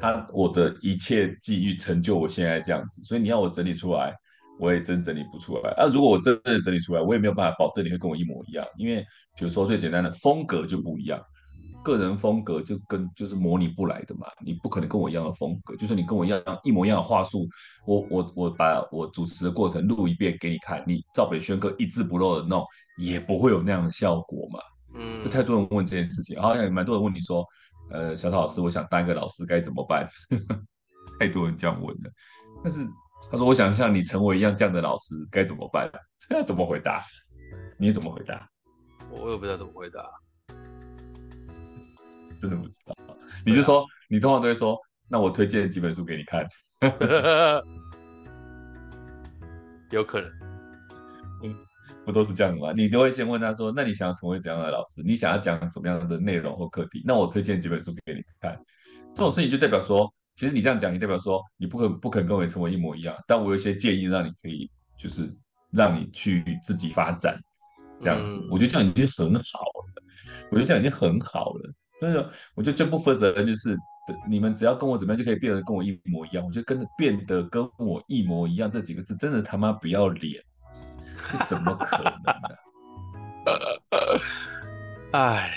[0.00, 4.14] 他我的一切际遇成就我现在这样子，所以你要我整理出来。
[4.60, 5.70] 我也真整理不出来。
[5.72, 9.02] 啊，如果我真的整理出来，我也没有办法保证你会跟我一模一样，因为
[9.36, 11.20] 比如说最简单的风格就不一样，
[11.82, 17.46] 个人风格就跟就是模拟不来的嘛，你不可能跟我一样的风格，就算你跟我一样一模一样的话术，
[17.86, 22.64] 我我我把我主持的过程录一遍给你看，你照本宣科一字不漏的弄，
[22.98, 24.60] 也不会有那样的效果嘛。
[24.94, 27.46] 嗯，就太多人问这件事情，好像也蛮多人问你说，
[27.90, 30.06] 呃，小草老师，我想当一个老师该怎么办？
[31.18, 32.10] 太多人这样问了，
[32.62, 32.86] 但是
[33.30, 35.90] 他说我想像你成为一样这样的老师该怎么办？
[36.28, 37.02] 这要怎么回答？
[37.78, 38.48] 你怎么回答？
[39.10, 40.04] 我也不知道怎么回答，
[42.42, 42.94] 真的不知道。
[43.46, 44.76] 你就说，啊、你通常都会说，
[45.08, 46.44] 那我推荐几本书给你看，
[49.90, 50.30] 有可能，
[51.44, 51.54] 嗯，
[52.04, 52.72] 不都是这样的吗？
[52.76, 55.02] 你都会先问他说，那你想要成为怎样的老师？
[55.04, 57.02] 你想要讲什么样的内容或课题？
[57.06, 58.58] 那我推荐几本书给你看，
[59.14, 60.12] 这种事情就代表说。
[60.34, 63.14] 其实你这样讲，也代表说你不可不可能跟我成为一模一样。
[63.26, 65.28] 但我有一些建议，让你可以就是
[65.70, 67.38] 让你去自己发展
[68.00, 68.38] 这样子。
[68.38, 70.02] 嗯、我觉得这样已经很好了。
[70.50, 71.70] 我觉得这样已经很好了。
[72.02, 73.78] 所以说，我觉得最不负责任就是
[74.28, 76.44] 你们只要跟我怎么样就可以变得跟我一模一样。
[76.44, 80.42] 我觉得跟变得跟我一模一样这几个字真的他妈不要脸，
[81.30, 82.32] 这怎么可能呢？
[85.12, 85.48] 哎，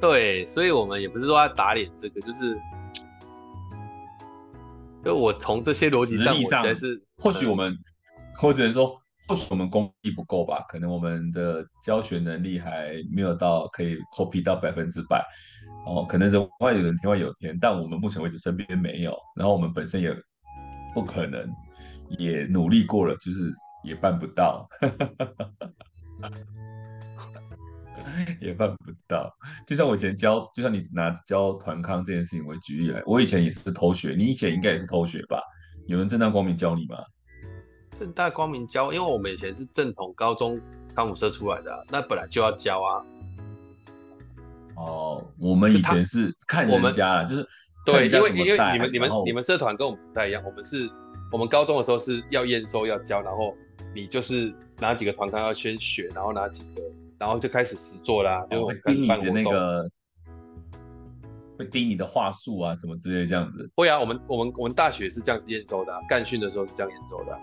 [0.00, 2.58] 对，所以我们也不是说要打脸这个，就是。
[5.04, 7.72] 因为我从这些逻辑上，我才是或许我们，
[8.34, 15.24] 或者说或许我们功力不够吧，可能我们的教学能力还没有到可以 copy 到百分之百，
[15.86, 20.14] 哦，可能人外有人天外有天，但我们目前为止身边没有，然后我们本身也
[20.94, 21.48] 不可能，
[22.18, 23.52] 也努力过了，就是
[23.84, 24.68] 也办不到。
[28.40, 29.30] 也办不到，
[29.66, 35.42] 就像我以前教，就像你拿教团康这件事情为举例来，我以前也是偷学，你以前应该也是偷学吧？
[35.86, 36.96] 有人正大光明教你吗？
[37.98, 40.60] 正大光明教，因为我们以前是正统高中
[40.94, 43.04] 康辅社出来的，啊，那本来就要教啊。
[44.76, 47.48] 哦，我们以前是看人家了，就是
[47.84, 50.90] 对，因为因为你们你们你们社团跟我们不太一样，我们是
[51.32, 53.54] 我们高中的时候是要验收要教，然后
[53.94, 56.82] 你就是哪几个团康要先学，然后哪几个。
[57.18, 59.90] 然后就开始实做啦，就会盯你的那个，
[61.58, 63.66] 会盯你的话术啊什么之类这样子。
[63.74, 67.32] 会啊，我们我们我们大学是这样子验收的，干训的时候是这样验收的。
[67.32, 67.38] 哦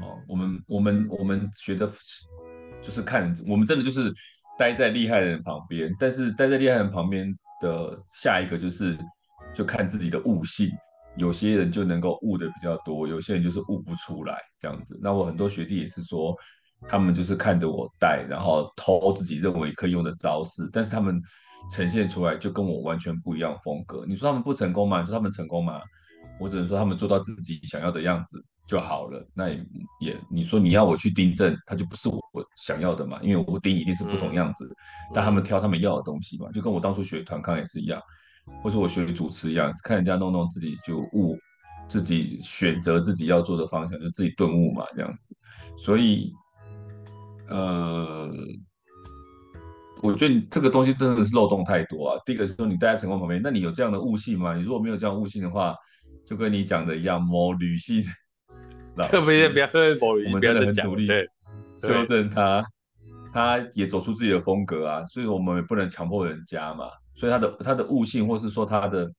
[0.00, 1.88] 哦，我们我们我们学的，
[2.80, 4.12] 就是看我们真的就是
[4.58, 8.98] 待在厉害的人旁边，但是待在厉害人旁边的下一个就是
[9.54, 10.68] 就看自己的悟性，
[11.16, 14.98] 有些人就能够悟的比较多，有些人就是悟不出来这样子。
[15.02, 16.36] 那我很多学弟也是说。
[16.88, 21.20] 他们就是看着我带，然后偷自己认为可以用的招式，但是他们
[21.70, 24.02] 呈现出来就跟我完全不一样风格。
[24.08, 25.00] 你说他们不成功吗？
[25.00, 25.78] 你说他们成功吗？
[26.40, 29.26] 我只能说他们做到自己想要的样子就好了。
[29.34, 29.64] 那也，
[30.00, 32.22] 也你说你要我去订正，他就不是我
[32.56, 34.76] 想要的嘛，因为我订一定是不同样子，嗯、
[35.12, 38.00] 但他们挑他们要的东西嘛，就跟我当初学团康也是一样，
[38.62, 41.36] 或是我学主持一样，看人家弄弄自己就悟，
[41.88, 45.34] 自己选择自己要做的方向，就自己顿悟嘛，这样子，
[45.76, 46.32] 所以。
[47.52, 48.30] 呃，
[50.04, 52.16] 我觉得你这个东西真的是漏洞太多啊。
[52.24, 54.54] 第一个是说你待在成功旁边，那你有这样的悟性吗？
[54.54, 55.74] 你如果没有这样悟性的话，
[56.24, 58.04] 就跟你讲的一样，某女性，
[59.08, 59.68] 特别 不要
[60.26, 61.08] 我们真的很努力
[61.76, 62.64] 修正他，
[63.32, 66.86] 他也走出自己的风格啊，所以我们也不能强迫人家嘛。
[67.14, 69.10] 所以他的他的悟性，或是说他的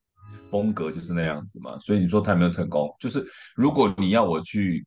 [0.50, 1.78] 风格就是那样子嘛。
[1.78, 4.86] 所以你说他有没有成功，就是如果你要我去。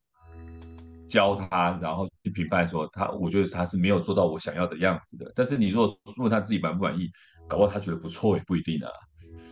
[1.08, 5.32] 教他，然后去评判说他，我觉得他是没有做到我想要的样子的。
[5.36, 7.08] 但是你如果问他自己满不满意，
[7.48, 8.90] 搞不好他觉得不错也不一定啊，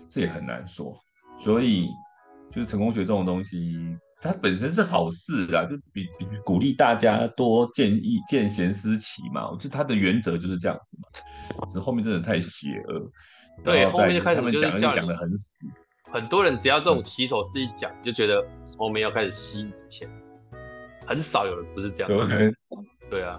[0.09, 0.91] 这也很难说。
[1.37, 1.87] 所以
[2.49, 9.49] 就是成功学这种东西，它本身是好事啊，就比比鼓励大家多见异见贤思齐嘛。
[9.49, 11.65] 我觉得它的原则就是这样子嘛。
[11.67, 13.11] 只是后面真的太邪恶，
[13.63, 15.67] 对，后面就开始他们讲就讲的很死。
[16.11, 18.41] 很多人只要这种起手式一讲，就觉得
[18.77, 20.09] 后面要开始吸你钱。
[21.05, 22.53] 很少有人不是这样的，对，
[23.09, 23.37] 对啊，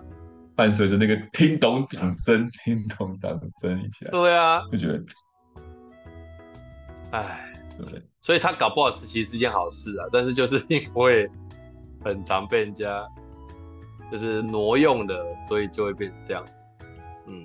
[0.55, 5.03] 伴随着那个听懂掌声，听懂掌声一起来，对啊，就觉得，
[7.12, 11.31] 哎，对，所以他搞不好是其实是一件好事啊，但是就是因为
[12.03, 13.07] 很常被人家
[14.11, 16.65] 就是挪用的，所以就会变成这样子，
[17.27, 17.45] 嗯，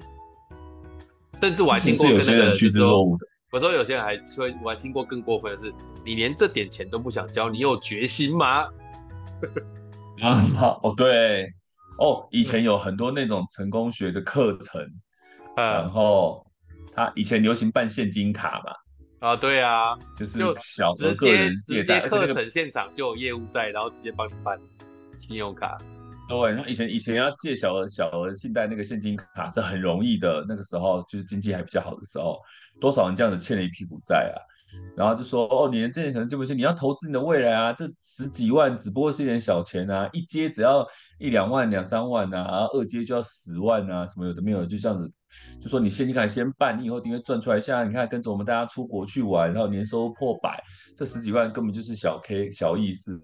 [1.41, 5.73] 甚至我还听过有些人趋之若鹜的，我说有些人还说，我还听过更过分的是，
[6.05, 8.69] 你连这点钱都不想交，你有决心吗？
[10.23, 11.51] 啊，哦，对，
[11.97, 14.81] 哦，以前有很多那种成功学的课程，
[15.57, 16.45] 嗯、然后
[16.93, 18.71] 他以前流行办现金卡嘛，
[19.19, 24.57] 啊，对啊，就是小直接直接课程现场就有业务在，然后直接帮你办
[25.17, 25.77] 信用卡。
[26.29, 32.39] 对，那以前以前要借小额小额信贷那个现金卡是很容易的，那个时候就是经济还比较好的时候，
[32.79, 34.37] 多少人这样子欠了一屁股债啊，
[34.95, 40.85] 然后就说哦，你连这点钱就不行，你要投资你的未来啊，这十几万只不过是一点小钱啊，一阶只要
[41.19, 45.09] 一两万两三万啊，然后二阶就要十万啊，什么有的没有，就这样子，
[45.61, 47.59] 就说你现金卡先办，你以后一定会赚出来。
[47.59, 50.61] 现在你看跟着我们大家出国去玩，然后年收入破百，
[50.95, 53.19] 这十几万根本就是小 K 小意思。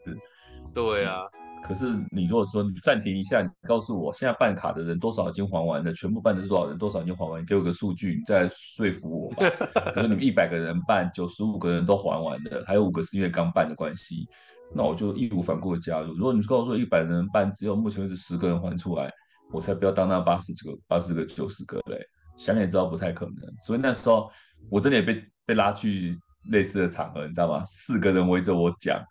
[0.74, 1.22] 对啊。
[1.68, 9.50] 可是你如果说你暂停一下，你告诉我现在办卡的人多少已经还完了，全部办的是多少人，多少已经还完，你给我个数据，你再说服我吧。
[9.96, 14.28] 可是你们一百个人办，九十五个人都还完了，还有五个是因为刚办的关系，
[14.76, 16.14] 那我就义无反顾的加入。
[16.14, 19.12] 如果你告诉我一百人办，只有目前为止十个人还出来，
[19.52, 22.00] 我才不要当那八十个、八十个、九十个嘞。
[22.38, 24.30] 想也知道不太可能，所以那时候
[24.70, 26.16] 我真的也被被拉去
[26.52, 27.64] 类似的场合，你知道吗？
[27.64, 29.02] 四个人围着我讲，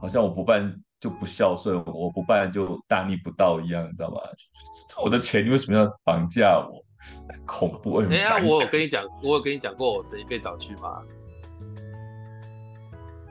[0.00, 0.74] 好像我不办。
[1.00, 4.20] 就不孝顺，我不办就大逆不道一样，你知道吗？
[5.02, 6.84] 我的钱你为什么要绑架我？
[7.46, 7.96] 恐怖！
[7.96, 11.02] 哎呀，我有跟你讲，我有跟你讲过我曾经被找去吗？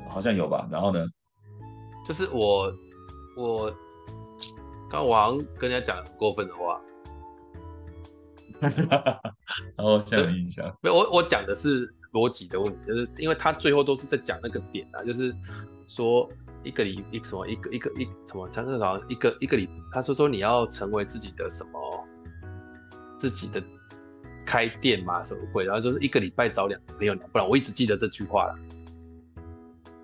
[0.08, 0.68] 好像有吧。
[0.72, 1.06] 然后呢？
[2.08, 2.74] 就是我，
[3.38, 3.72] 我
[4.90, 6.82] 刚我好像跟人家讲很过分的话。
[9.78, 10.66] 然后现在有印象。
[10.82, 15.32] 没有，我我讲的是逻辑的问题，就是因为他最后都是在讲那个点啊，就是
[15.88, 16.28] 说。
[16.64, 22.08] 一个礼一什么一个一个一什么，他说好像一个一个礼，他说说你要成为自己的什么
[23.20, 23.62] 自己的
[24.46, 27.48] 开店嘛什么鬼，然后就是一个礼拜找两个朋友难不然？
[27.48, 28.60] 我一直记得这句话了。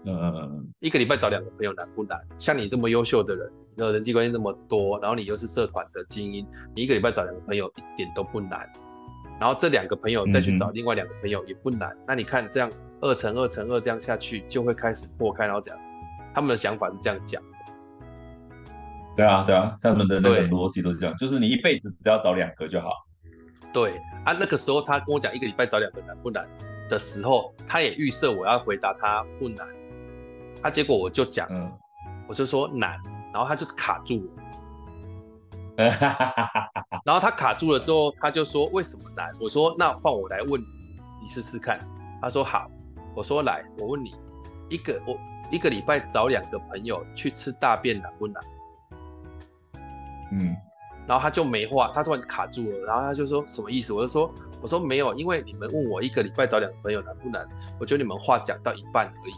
[0.07, 2.19] 嗯嗯嗯，一个礼拜找两个朋友难不难？
[2.37, 8.71] 像你这么优秀的人，然后人际关系那么多，然后你又是社团的精英，你一个礼拜找两个朋友一点都不难。
[9.39, 11.89] 然后这两个朋友再去找另外两个朋友也不难。
[11.89, 15.79] 嗯、那你看这样二乘二乘二这样下去，就会开始破开，然后这样。
[16.35, 17.47] 他们的想法是这样讲的，
[19.15, 22.89] 对啊，对啊，他们的那个逻辑都是这样，就是你一辈子只要找两个就好。
[23.71, 26.45] 对啊，那个时候他跟我讲一个礼拜找两个难不难
[26.89, 29.65] 的时候，他也预设我要回答他不难，
[30.61, 31.71] 他、啊、结果我就讲，嗯、
[32.27, 33.01] 我就说难，
[33.33, 34.29] 然后他就卡住
[35.77, 35.87] 了，
[37.05, 39.31] 然后他卡住了之后，他就说为什么难？
[39.39, 40.65] 我说那换我来问你，
[41.21, 41.79] 你试试看。
[42.21, 42.69] 他说好，
[43.15, 44.13] 我说来，我问你
[44.69, 45.17] 一个我。
[45.51, 48.43] 一个礼拜找两个朋友去吃大便难不难？
[50.31, 50.55] 嗯，
[51.07, 53.93] 然后他就没话，他突然卡住了，然后他就说什么意思？
[53.93, 57.47] 我就说，我说没有，因为你们问我一个礼拜找两个朋友难不难？
[57.79, 59.33] 我觉得你们话讲到一半而已，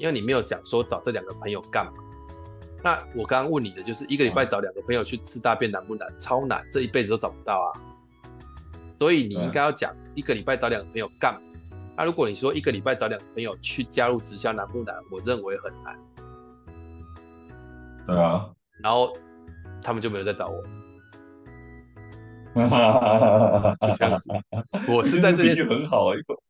[0.00, 1.92] 因为你没有讲说找这两个朋友干嘛。
[2.82, 6.08] 那我刚刚问你的就是一个礼拜找两个朋友去吃大便难不难？
[6.18, 7.68] 超难，这一辈子都找不到啊。
[8.98, 11.40] 所以你应该要讲一个礼拜找两个朋友干嘛？
[11.96, 14.96] 那、啊、如果你说一个礼拜找两个朋友去加入直销难不难？
[15.10, 15.96] 我认为很难。
[18.06, 18.50] 对啊，
[18.82, 19.16] 然后
[19.82, 20.62] 他们就没有再找我。
[22.54, 23.90] 哈哈哈哈哈！
[23.96, 24.30] 这样子，
[24.88, 26.40] 我是在这边很好啊，一口，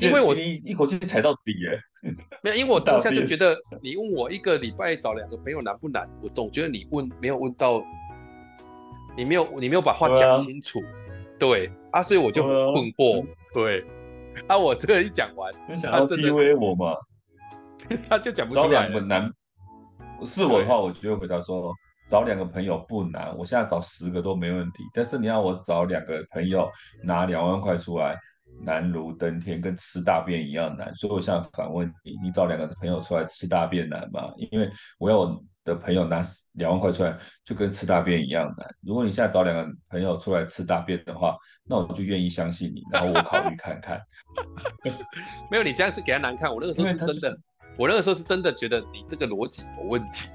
[0.00, 1.80] 因为我一一口气踩到底耶。
[2.42, 6.08] 没有，因为我 当下就觉得你问我一个礼拜找两个朋友难不难？
[6.22, 7.82] 我总觉得你问没有问到，
[9.16, 10.80] 你没有你没有把话讲清楚。
[11.38, 13.26] 对啊，对啊，所以我就很困惑。
[13.54, 13.84] 对。
[14.48, 14.56] 啊！
[14.56, 16.96] 我这个一讲完，你想要 PUA 我吗？
[18.08, 18.64] 他就讲不出来。
[18.64, 19.32] 找两个难，
[20.24, 21.74] 是我的话，我就会回答说：
[22.08, 24.84] 找两个朋友不难，我现在找十个都没问题。
[24.94, 26.70] 但是你要我找两个朋友
[27.02, 28.16] 拿两万块出来，
[28.60, 30.94] 难如登天，跟吃大便一样难。
[30.94, 34.32] 所以我现在反问你：你找两个朋友出来吃大便难吗？
[34.36, 36.20] 因为我要我的朋友拿
[36.54, 38.66] 两万块出来，就跟吃大便一样难。
[38.80, 44.00] 如果你现在找两个朋友出来吃大便的话，那我就愿意相信你，然后我考虑看看。
[45.50, 46.52] 没有，你这样是给他难看。
[46.52, 47.40] 我那个时候是真的，就是、
[47.78, 50.28] 我那个时候是真的觉得你这个逻辑有问题。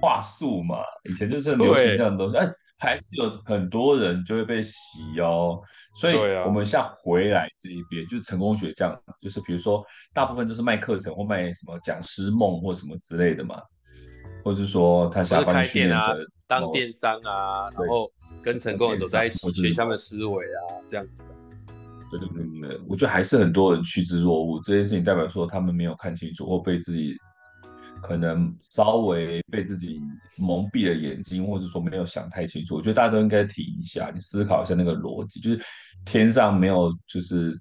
[0.00, 0.76] 话术嘛，
[1.08, 2.46] 以前就是很流行这样的东西，哎，
[2.78, 5.60] 还是有很多人就会被洗哦。
[5.94, 6.14] 所以，
[6.44, 13.60] 我们像回来这一边，就是成功学这样，就是比如说，大部分都是卖课程或卖什么讲师梦或什么之类的嘛，
[14.44, 18.10] 或是说他想要帮你训练成当电商啊，然后
[18.42, 21.24] 跟成功人走在一起，学他们思维啊，这样子。
[22.08, 27.16] 对对对对，我觉得还是很多人趋之若鹜，这件事情代表说他们没有看清楚，或被自己
[28.02, 30.00] 可能稍微被自己
[30.36, 32.74] 蒙蔽了眼睛，或者说没有想太清楚。
[32.76, 35.60] 我觉得大家都应该停一下，你思考一下那个逻辑，就是
[36.04, 37.58] 天上没有就是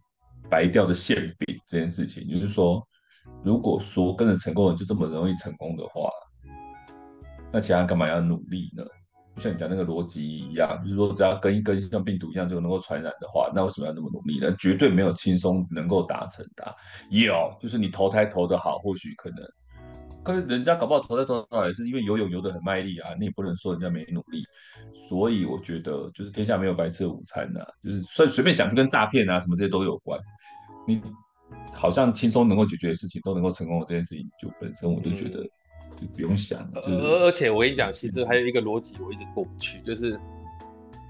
[0.49, 2.27] 白掉的馅饼这件事情。
[2.27, 2.85] 就是说，
[3.43, 6.09] 如果说跟着成功人就这么容易成功的话，
[7.51, 8.83] 那其他干嘛要努力呢？
[9.35, 14.55] 就像你讲那个逻辑一样，就是说只要跟一跟像病毒一样就能够传染的话，那为什么要那么努力呢？
[14.57, 16.75] 绝对没有轻松能够达成的。
[17.09, 19.39] 有，就是你投胎投的好，或许可能，
[20.25, 24.43] 可是人家搞不好投胎投得好也是因为游泳游得很卖力啊，你也不能说人家没努力。
[25.07, 30.19] 所以我觉得就是天下没有白吃的午餐呐，就是随随便想就跟诈骗啊什么这些都有关。
[30.87, 31.01] 你
[31.71, 35.47] 好像轻松能够解决的事情都能够成功的这件事情，就本身我就觉得。
[35.95, 40.19] 就不用想了，就是，而而且我跟你讲，其实还有一个逻辑我一直过不去，就是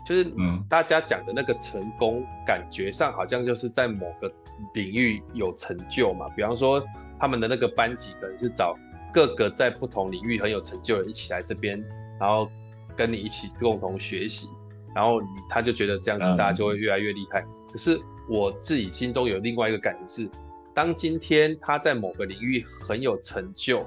[0.06, 4.32] 就是嗯，大家讲的那个成功，感觉上好像就是在某个
[4.76, 6.30] 领域有成就嘛。
[6.36, 6.84] 比方说，
[7.20, 8.76] 他们的那个班级可能是找
[9.16, 11.82] 各个在不同领域很有成就的人一起来这边，
[12.20, 12.52] 然后
[12.98, 14.50] 跟你一起共同学习，
[14.94, 17.40] 然后他就觉得这样子大家就会越来越厉害。
[17.40, 17.48] 嗯。
[17.72, 17.98] 可是
[18.28, 20.30] 我自己心中有另外一个感觉是，
[20.74, 23.86] 当今天他在某个领域很有成就。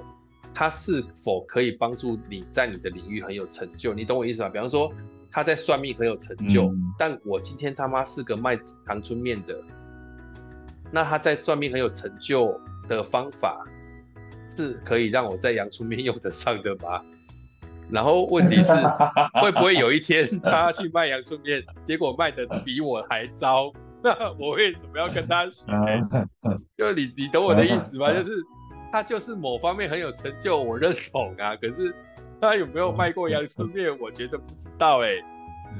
[0.51, 3.93] 他是否可以帮助你在你的领域很有成就？
[3.93, 4.49] 你懂我意思吗？
[4.49, 4.91] 比方说
[5.31, 9.55] 他在算命很有成就，嗯、但我今天他妈是个卖糖春面的，
[10.91, 13.63] 那他在算命很有成就的方法
[14.63, 17.01] 是可以让我在阳春面用得上的吗？
[17.89, 18.71] 然后问题是
[19.41, 23.71] 会不会有一天 他去卖洋葱面，结果卖的比我还糟？
[24.03, 25.63] 那 我为什么要跟他学？
[26.77, 28.11] 就你你懂我的意思吗？
[28.13, 28.43] 就是。
[28.91, 31.55] 他就是某方面很有成就，我认同啊。
[31.55, 31.93] 可是
[32.41, 35.25] 他有没有卖过洋葱面，我觉得不知道哎、欸。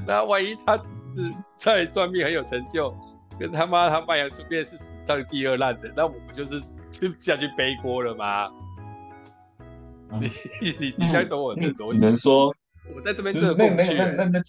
[0.05, 2.95] 那万一他只是在算命很有成就，
[3.39, 6.61] 跟他妈他卖洋葱面是史上第二烂的，那我不就是
[6.91, 8.51] 就下去背锅了吗？
[10.11, 10.29] 嗯、你
[10.79, 11.99] 你你该懂我的逻辑。
[11.99, 12.53] 只能说
[12.95, 14.41] 我在这边真的那那那那。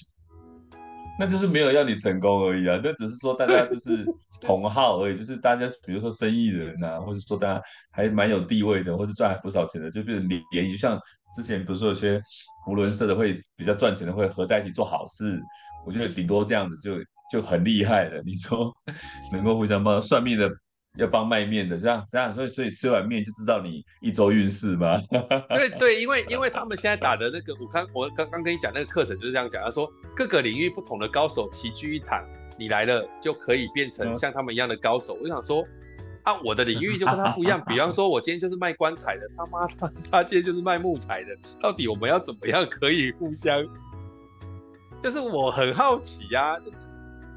[1.18, 4.06] 那就是没有要你成功而已啊，那只是说大家就是
[4.40, 10.98] 同好而已，就是大家比如说生意人呐、啊，或者说大家还蛮有地位的，或是赚还不少钱的，就变成联谊，就像
[11.36, 12.18] 之前不是说有些
[12.64, 15.38] 扶轮社的会比较赚钱的会合在一起做好事，
[15.84, 16.94] 我觉得顶多这样子就
[17.30, 18.22] 就很厉害了。
[18.24, 18.74] 你说
[19.30, 20.50] 能够互相帮算命的。
[20.96, 25.00] 要帮卖面的，这样这样，所以所以吃完面就知道你一周运势吗？
[25.48, 32.24] 对对，因为 因为他们现在打的那个，我看我刚刚跟你讲那个课程就是这样讲，他说各个领域不同的高手齐聚一堂，
[32.58, 35.16] 你来了就可以变成像他们一样的高手。
[35.22, 35.64] 我想说
[36.24, 41.28] 啊，我的领域就跟他不一样，比方说我今天就是卖棺材的，他妈他他今天就是卖木材的，
[41.60, 43.64] 到底我们要怎么样可以互相？
[45.00, 46.76] 就是我很好奇呀、啊，就是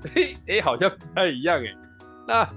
[0.20, 1.76] 哎哎，好像不太一样哎，
[2.28, 2.50] 那。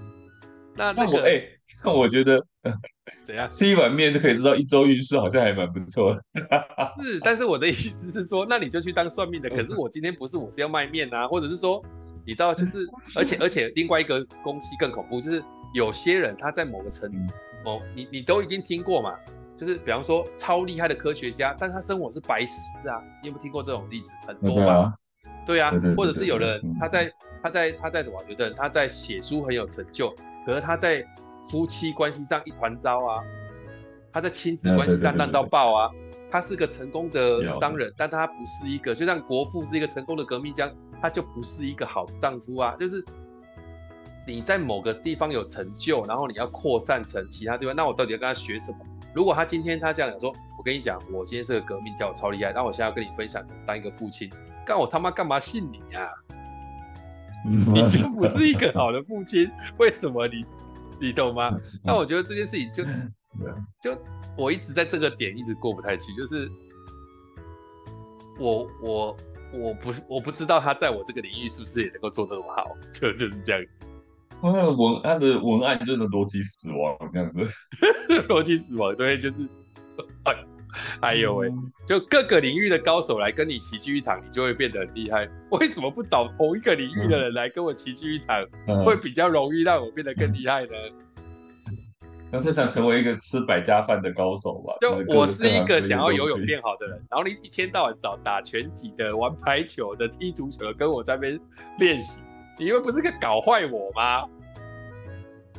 [0.76, 1.42] 那那我哎，
[1.84, 2.44] 那我觉得
[3.24, 6.22] 怎样吃一碗面就可以知道一周运势，好像还蛮不错的。
[7.02, 9.48] 是，但是我的意思是说，那你就去当算命的。
[9.48, 11.82] 可是我今天不是，我是要卖面啊，或者是说，
[12.24, 15.42] 你知道，就是 而且而且另外一个东西更恐怖，就是
[15.74, 17.10] 有些人他在某个层
[17.64, 19.14] 某，你你都已经听过嘛，
[19.56, 24.12] 就是比方说超厉害的科学家，但他生活是白痴啊，你有没有听过这种例子？
[24.26, 24.92] 很多吧？
[25.46, 27.10] 对啊，或者是有人他在
[27.42, 28.22] 他在他在什么？
[28.28, 30.14] 有的人他在写书很有成就。
[30.46, 31.04] 可是他在
[31.50, 33.22] 夫妻关系上一团糟啊，
[34.12, 35.90] 他在亲子关系上烂到爆啊，
[36.30, 40.70] 他是个成功的商人，但他不是一个，就像国父是一个成功的革命家，
[41.02, 42.76] 他就不是一个好丈夫啊。
[42.78, 43.04] 就是
[44.24, 48.78] 你在某个地方有成就，然后你要扩散成其他地方，那我到底要跟他学什么？
[49.12, 54.30] 如果他今天他这样讲说，我跟你讲，我今天是个革命家，我超厉害，那我现在要跟你分享当一个父亲，
[54.64, 56.08] 干我他妈干嘛信你呀？
[57.72, 60.44] 你就不是一个好的父亲，为什么你
[61.00, 61.56] 你懂吗？
[61.84, 62.84] 那我觉得这件事情就
[63.80, 63.98] 就
[64.36, 66.50] 我一直在这个点一直过不太去，就是
[68.38, 69.16] 我我
[69.52, 73.86] 我不我不知道他在我这个领域是不是也能够做得那么好，就就是这样子。
[74.42, 77.48] 那个文他的文案就是逻辑死亡这样子，
[78.28, 79.36] 逻辑死亡对，就是。
[80.24, 80.34] 哎
[81.20, 81.52] 呦喂，
[81.86, 85.28] 就各个领域的高手来跟你齐聚一堂，你就会变得很厉害。
[85.50, 90.72] 为什么不找同一个领域的人来跟我齐聚一堂，嗯、会比较容易让我变得更厉害呢？
[92.32, 94.74] 那是想成为一个吃百家饭的高手吧？
[94.80, 101.40] 就我是一个想要游泳变好的人，然后你一天到晚找打拳击的、玩排球的、踢足球的，跟我在那边
[101.78, 102.22] 练习，
[102.58, 104.24] 你以为不是个搞坏我吗？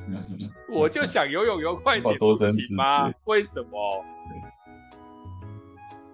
[0.69, 3.11] 我就想游泳游快点，不行吗？
[3.23, 4.05] 为什么？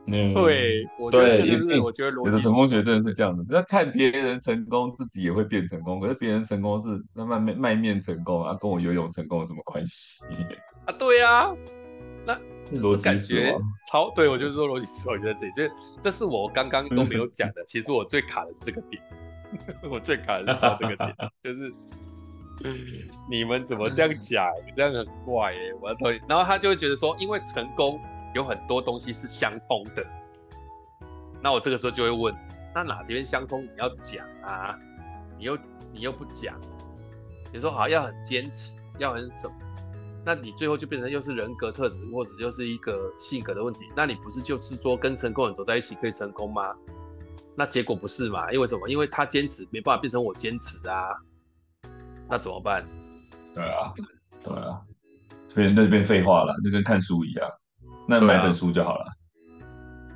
[0.06, 5.98] 嗯，对，我觉得就是，我觉得有的成功学真的是这样的，那看别人成功，自己也会变成功。
[6.00, 10.26] 可是别人成功是那卖面卖面成功啊，跟我游泳成功有什么关系？
[10.86, 11.56] 啊，对啊，
[12.26, 12.38] 那
[12.82, 15.70] 逻辑死亡 超对，我就是说逻辑思维在这里，这
[16.02, 17.64] 这是我刚刚都没有讲的。
[17.66, 19.02] 其实我最卡的是这个点，
[19.90, 21.72] 我最卡的是这个点，就是
[23.30, 24.52] 你们怎么这样讲？
[24.66, 26.20] 你这样很怪耶，我要同意。
[26.28, 27.98] 然后他就会觉得说，因为成功。
[28.34, 30.06] 有很多东西是相通的，
[31.42, 32.36] 那我这个时候就会问，
[32.74, 34.78] 那哪边相通你要讲啊？
[35.38, 35.58] 你又
[35.92, 36.60] 你又不讲，
[37.52, 39.54] 你说好要很坚持，要很什么？
[40.26, 43.82] 那你最后就变成又是人格特质，或者又是一个性格的问题。
[43.96, 46.74] 那你不是就是说跟成功人走在一起可以成功吗？
[47.56, 48.52] 那结果不是嘛？
[48.52, 48.88] 因为什么？
[48.90, 51.08] 因为他坚持没办法变成我坚持啊。
[52.30, 52.84] 那怎么办？
[53.54, 53.94] 对啊，
[54.44, 54.82] 对啊，
[55.50, 57.48] 所以那就变废话了，就跟看书一样。
[58.08, 59.06] 那买本书就好了。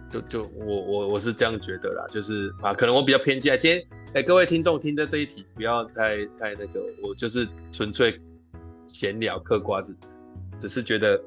[0.10, 3.58] 就就我我我是这样觉得啦，就是啊，可能我比较偏激啊。
[3.58, 8.18] 今天哎、欸，各位听众听的这一题不要太太那个，我就是纯粹
[8.86, 9.98] 闲聊嗑瓜子，
[10.58, 11.22] 只是觉得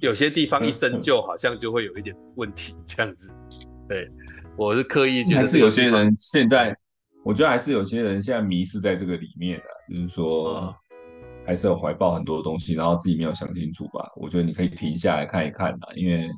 [0.00, 3.32] 有些地方一深究好像就会有一点问题这样子。
[3.88, 4.06] 对，
[4.54, 6.76] 我是刻意觉得还是有些人现在，
[7.24, 10.76] 我觉得还是有些人现在迷失在这个里面的，就是说
[11.46, 14.10] 还是有怀抱很多东西，然后自己没有想清楚吧。
[14.16, 16.30] 我觉得你可以停下来看一看啦，因为。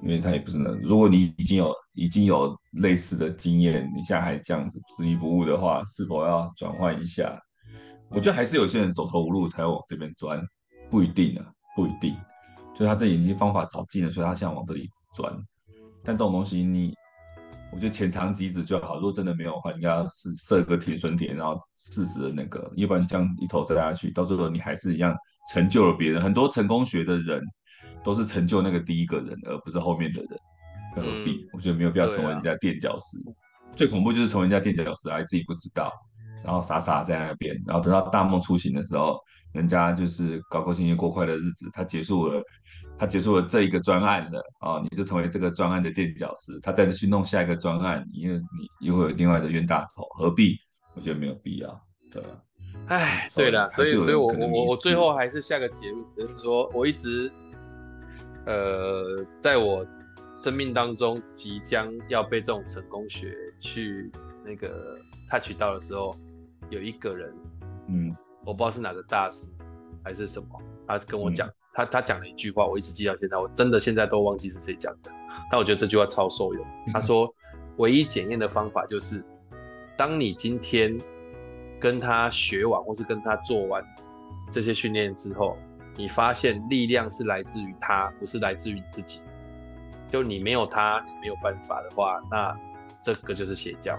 [0.00, 7.36] 因为他也不是能，如果你已经有已经有类似的经验，你现在还这样子执迷不悟的话，是否要转换一下？
[8.08, 10.40] 我觉得还是有些人走投无路才往这边钻，
[10.88, 12.16] 不一定啊，不一定。
[12.76, 15.34] 就他这已经方法找尽了，所以他想往这里钻。
[16.04, 16.94] 但这种东西你，
[17.72, 18.96] 我觉得浅尝即止就好。
[18.96, 25.14] 如果真的没有的话，你要是设个停损点，然后适时的那个，要不然这样一头栽下去，到最后你还是一样
[25.52, 26.22] 成就了别人。
[26.22, 27.42] 很多成功学的人。
[28.04, 30.38] 都是成就那个第一个人，而不是后面的人，
[30.94, 31.32] 何必？
[31.32, 33.18] 嗯、我觉得没有必要成为人家垫脚石。
[33.18, 33.34] 啊、
[33.74, 35.92] 最恐怖就是成为人家垫脚石，还自己不知道，
[36.44, 39.18] 然后傻傻在那边，然后等到大梦初醒的时候，
[39.52, 42.40] 人家就是高高兴兴过快乐日子，他结束了，
[42.98, 50.56] 他结束了这一个专案了啊，你就成为这个专案的垫脚石，他再去弄下一个专案，因为你又会有另外的冤大头，何必？
[50.94, 51.80] 我觉得没有必要，
[52.12, 52.28] 对吧？
[52.88, 57.30] 哎，对了，所以所以我我我最后还是下个结论，就是说我一直。
[58.46, 59.86] 呃，在我
[60.34, 64.10] 生命当中即将要被这种成功学去
[64.42, 64.98] 那个
[65.30, 66.16] touch 到的时候，
[66.70, 67.30] 有一个人，
[67.88, 69.52] 嗯，我不知道是哪个大师
[70.02, 70.48] 还是什么，
[70.86, 75.12] 他跟我讲，嗯、他他讲了一句话，我一直记到现在，我真的现在都忘记是谁讲的，
[75.48, 76.66] 但我觉得这句话超受用。
[76.88, 77.32] 嗯、他说，
[77.76, 79.24] 唯一检验的方法就是，
[79.96, 80.98] 当你今天
[81.78, 83.84] 跟他学完，或是跟他做完
[84.50, 85.56] 这些训练之后。
[85.96, 89.20] 你发现力量是来自于他，不是来自于你自己。
[90.08, 92.56] 就你没有他，你没有办法的话，那
[93.02, 93.98] 这个就是邪教。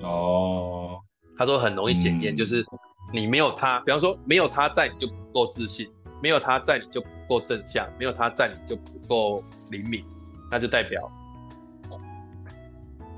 [0.00, 0.98] 哦，
[1.36, 2.64] 他说很容易检验，就是
[3.12, 5.86] 你没有他，比方说没有他在，你就不够自信；
[6.22, 10.04] 没有他在，你就不够正向；没有他在，你就不够灵敏。
[10.50, 11.10] 那就代表，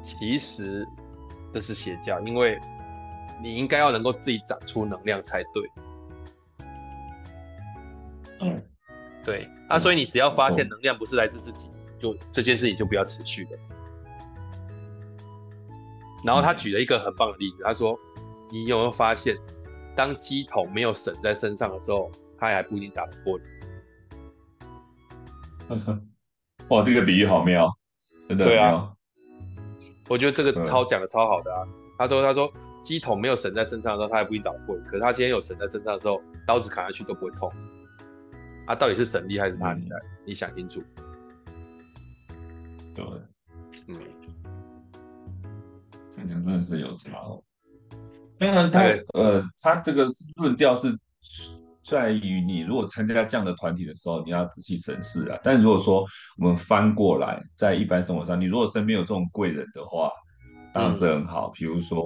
[0.03, 0.87] 其实
[1.53, 2.61] 这是邪教，因为。
[3.43, 5.71] 你应该要能够自己长出能量才对。
[8.41, 8.63] 嗯，
[9.25, 11.69] 对啊，所以你只要发现能量不是来自自己，
[11.99, 13.51] 就这件事情就不要持续了。
[16.25, 17.99] 然后他举了一个很棒的例子，他说
[18.51, 19.37] ：“你有没有发现，
[19.97, 23.45] 当鸡桶没有绳在身上的时候，他还不一定打得过你。
[26.69, 27.71] ”哇，这个比喻好妙，
[28.29, 28.45] 真的。
[28.45, 28.93] 对啊，
[30.09, 31.67] 我觉得这个超讲的超好的啊。
[31.99, 32.53] 他说：“他说。”
[32.85, 34.85] 鸡桶没有绳在身上的时候，他还不一定打不过你。
[34.85, 37.51] 可是他今天有绳在身上的时候，刀子砍下去都不会痛。
[38.67, 39.97] 啊，到底是神厉害还是他厉害？
[39.97, 40.83] 嗯、你想清楚。
[42.95, 43.07] 对，
[43.87, 43.97] 嗯，
[46.15, 47.43] 这两真的是有差哦。
[48.39, 50.07] 当然他，他呃，他这个
[50.37, 50.97] 论调是
[51.85, 55.39] 在于你如果参加这样的团体的时候，你要仔细审视啊。
[55.43, 56.05] 但如果说
[56.39, 60.11] 我们翻过来，在一般生活上，你如果身边有这种贵人的话，
[60.73, 61.51] 当然是很好。
[61.51, 62.05] 比、嗯、如说。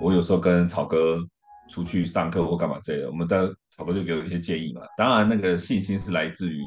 [0.00, 1.18] 我有时候跟草哥
[1.68, 4.80] 出去上课或干嘛之类的，我们的草哥就给我一些建议嘛。
[4.96, 6.64] 当然，那个信心是来自于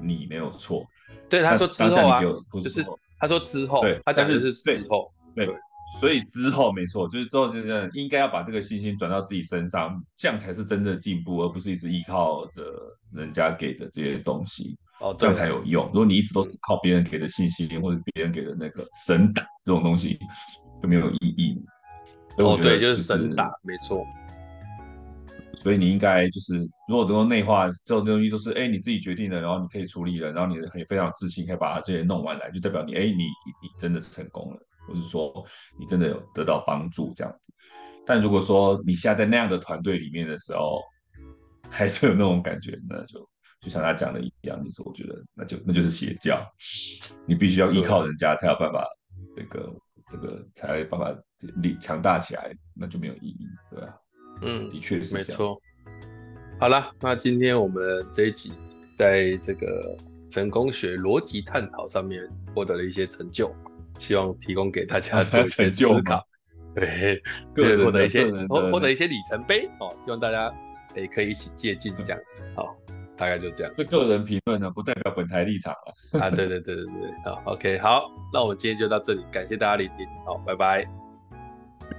[0.00, 0.84] 你，没有错。
[1.28, 2.86] 对，他说之后啊，就是
[3.18, 5.46] 他说之后，对，他讲的是之后，对，
[5.98, 12.62] 所以之后没错，就是之后就是应该要把这个信心转到自己身上，这样才是真正的进步，而不是一直依靠着
[13.12, 15.84] 人家给的这些东西，哦，这样才有用。
[15.86, 20.18] 如果你一直都是靠别人给的信心，或者别人给的那个神打这种东西，
[20.80, 21.62] 就没有意义。
[22.38, 24.02] 哦，对，就是神打，没错。
[25.56, 26.56] 所以你应该就是，
[26.88, 35.44] 如果能够内化这种东西，都是哎你自己决定的，然后你可以处理了，然后你可以非常自信，可以把它这些弄完来，就代表你哎你你真的是成功了，或是说
[35.78, 37.52] 你真的有得到帮助这样子。
[38.06, 40.82] 但如果说你现在在那样的团队里面的时候，
[41.70, 43.20] 还是有那种感觉，那就
[43.60, 46.44] 就像他讲的一样，就是我觉得那就那就是邪教，
[47.26, 48.86] 你必须要依靠人家才有办法
[49.36, 49.72] 那个。
[50.12, 51.16] 这个才有办法
[51.62, 53.96] 力强大起来，那就没有意义，对吧？
[54.42, 55.56] 嗯，的确是没错。
[56.58, 58.52] 好了，那今天我们这一集
[58.96, 59.96] 在这个
[60.28, 63.54] 成功学逻辑探讨上面获得了一些成就，
[64.00, 66.26] 希望提供给大家做一些思考。
[66.74, 67.20] 对，
[67.54, 70.52] 个人获得一些获获得一些里程碑哦，希望大家
[70.94, 72.42] 也可以一起借鉴这样子。
[72.56, 72.74] 好，
[73.16, 73.72] 大概就这样。
[73.76, 75.90] 这个人评论呢，不代表本台立场啊。
[76.26, 80.86] 啊，对对对对对，好，OK，好，那我们今天就到这里，感谢大家聆听，好，拜拜，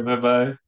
[0.06, 0.61] 拜拜。